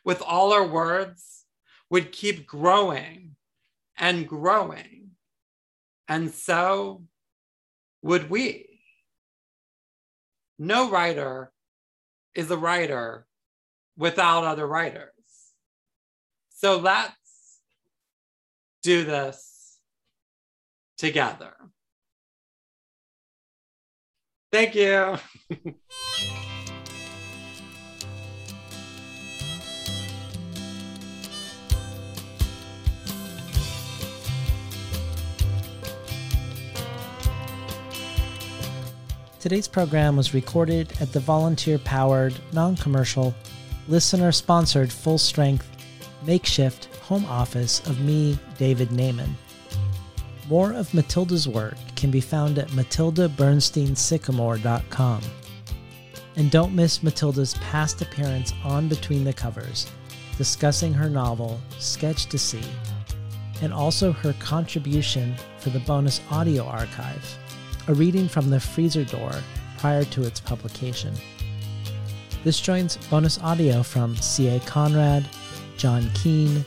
with 0.03 0.21
all 0.21 0.51
our 0.51 0.67
words 0.67 1.45
would 1.89 2.11
keep 2.11 2.47
growing 2.47 3.35
and 3.97 4.27
growing. 4.27 5.11
And 6.07 6.31
so 6.31 7.03
would 8.01 8.29
we. 8.29 8.79
No 10.57 10.89
writer 10.89 11.51
is 12.35 12.51
a 12.51 12.57
writer 12.57 13.25
without 13.95 14.43
other 14.43 14.67
writers. 14.67 15.09
So 16.63 16.77
let's 16.77 17.11
do 18.83 19.03
this 19.03 19.79
together. 20.99 21.53
Thank 24.51 24.75
you. 24.75 25.17
Today's 39.39 39.67
program 39.67 40.15
was 40.15 40.35
recorded 40.35 40.93
at 41.01 41.11
the 41.11 41.19
volunteer 41.19 41.79
powered, 41.79 42.35
non 42.53 42.75
commercial, 42.75 43.33
listener 43.87 44.31
sponsored, 44.31 44.91
full 44.91 45.17
strength, 45.17 45.70
makeshift 46.25 46.93
home 46.97 47.25
office 47.25 47.79
of 47.87 48.01
me, 48.01 48.37
David 48.57 48.89
Naimon. 48.89 49.29
More 50.49 50.73
of 50.73 50.93
Matilda's 50.93 51.47
work 51.47 51.77
can 51.95 52.11
be 52.11 52.21
found 52.21 52.57
at 52.57 52.67
matildabernsteinsycamore.com. 52.69 55.21
And 56.35 56.51
don't 56.51 56.75
miss 56.75 57.03
Matilda's 57.03 57.53
past 57.55 58.01
appearance 58.01 58.53
on 58.63 58.87
Between 58.87 59.23
the 59.23 59.33
Covers, 59.33 59.87
discussing 60.37 60.93
her 60.93 61.09
novel, 61.09 61.59
Sketchtasy, 61.77 62.65
and 63.61 63.73
also 63.73 64.11
her 64.11 64.33
contribution 64.39 65.35
for 65.57 65.69
the 65.69 65.79
bonus 65.81 66.19
audio 66.31 66.65
archive, 66.65 67.37
a 67.87 67.93
reading 67.93 68.27
from 68.27 68.49
the 68.49 68.59
freezer 68.59 69.05
door 69.05 69.31
prior 69.77 70.03
to 70.05 70.23
its 70.23 70.39
publication. 70.39 71.13
This 72.43 72.59
joins 72.59 72.97
bonus 73.07 73.39
audio 73.39 73.83
from 73.83 74.15
C.A. 74.15 74.59
Conrad, 74.61 75.27
John 75.81 76.11
Keene, 76.13 76.63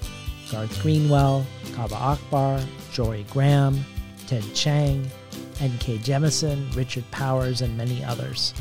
Garth 0.51 0.83
Greenwell, 0.83 1.47
Kaveh 1.67 1.93
Akbar, 1.93 2.59
Jorie 2.91 3.25
Graham, 3.31 3.85
Ted 4.27 4.43
Chiang, 4.55 5.09
N.K. 5.61 5.99
Jemisin, 5.99 6.75
Richard 6.75 7.09
Powers, 7.13 7.61
and 7.61 7.77
many 7.77 8.05
others. 8.05 8.53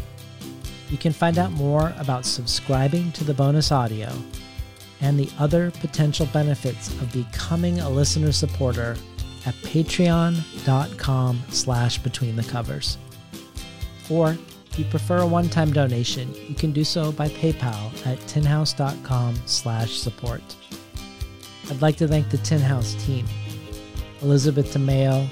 You 0.91 0.99
can 0.99 1.11
find 1.11 1.39
out 1.39 1.53
more 1.53 1.91
about 1.97 2.23
subscribing 2.23 3.11
to 3.13 3.23
the 3.23 3.33
bonus 3.33 3.71
audio 3.71 4.11
and 5.01 5.19
the 5.19 5.27
other 5.39 5.71
potential 5.71 6.27
benefits 6.27 6.89
of 7.01 7.11
becoming 7.11 7.79
a 7.79 7.89
listener 7.89 8.31
supporter 8.31 8.95
at 9.47 9.55
patreon.com 9.55 11.41
slash 11.49 11.97
between 11.97 12.35
the 12.35 12.43
covers. 12.43 12.99
Or 14.07 14.37
if 14.73 14.79
you 14.79 14.85
prefer 14.85 15.19
a 15.19 15.27
one-time 15.27 15.71
donation, 15.71 16.33
you 16.47 16.55
can 16.55 16.71
do 16.71 16.83
so 16.83 17.11
by 17.11 17.27
PayPal 17.27 18.07
at 18.07 18.17
tinhouse.com 18.21 19.35
slash 19.45 19.99
support. 19.99 20.41
I'd 21.69 21.83
like 21.83 21.95
to 21.97 22.07
thank 22.07 22.31
the 22.31 22.39
Tin 22.39 22.59
House 22.59 22.95
team, 23.05 23.27
Elizabeth 24.23 24.73
Tamayo 24.73 25.29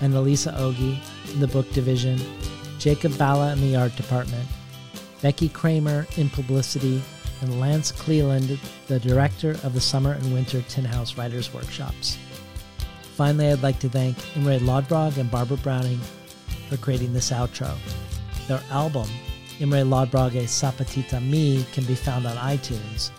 and 0.00 0.14
Elisa 0.14 0.52
Ogi 0.52 0.96
in 1.30 1.40
the 1.40 1.46
book 1.48 1.70
division, 1.72 2.18
Jakob 2.78 3.12
Vala 3.12 3.52
in 3.52 3.60
the 3.60 3.76
art 3.76 3.94
department, 3.96 4.48
Becky 5.20 5.50
Kramer 5.50 6.06
in 6.16 6.30
publicity, 6.30 7.02
and 7.42 7.60
Lance 7.60 7.92
Cleland, 7.92 8.58
the 8.86 8.98
director 8.98 9.58
of 9.62 9.74
the 9.74 9.80
Summer 9.82 10.12
and 10.12 10.32
Winter 10.32 10.62
Tin 10.62 10.86
House 10.86 11.18
Writers 11.18 11.52
Workshops. 11.52 12.16
Finally, 13.14 13.48
I'd 13.48 13.62
like 13.62 13.78
to 13.80 13.90
thank 13.90 14.16
Imre 14.38 14.58
Lodbrog 14.58 15.18
and 15.18 15.30
Barbara 15.30 15.58
Browning 15.58 16.00
for 16.70 16.78
creating 16.78 17.12
this 17.12 17.30
outro. 17.30 17.76
Their 18.48 18.62
album, 18.70 19.08
Imre 19.60 19.84
Lodbrog's 19.84 20.50
Sapatita 20.50 21.22
Mi, 21.22 21.64
can 21.72 21.84
be 21.84 21.94
found 21.94 22.26
on 22.26 22.36
iTunes. 22.36 23.10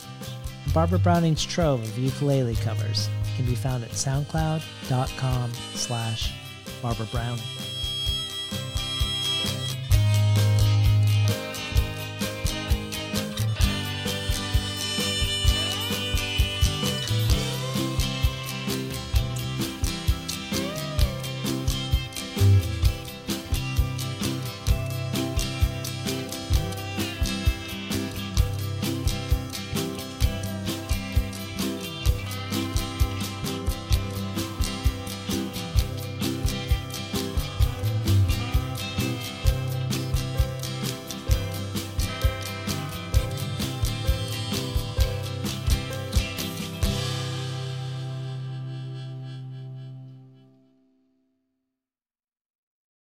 And 0.66 0.74
Barbara 0.74 1.00
Browning's 1.00 1.44
trove 1.44 1.82
of 1.82 1.98
ukulele 1.98 2.56
covers 2.56 3.10
can 3.36 3.46
be 3.46 3.56
found 3.56 3.84
at 3.84 3.92
soundcloud.com 3.92 5.52
slash 5.76 6.34
Barbara 6.82 7.08
Browning. 7.08 7.44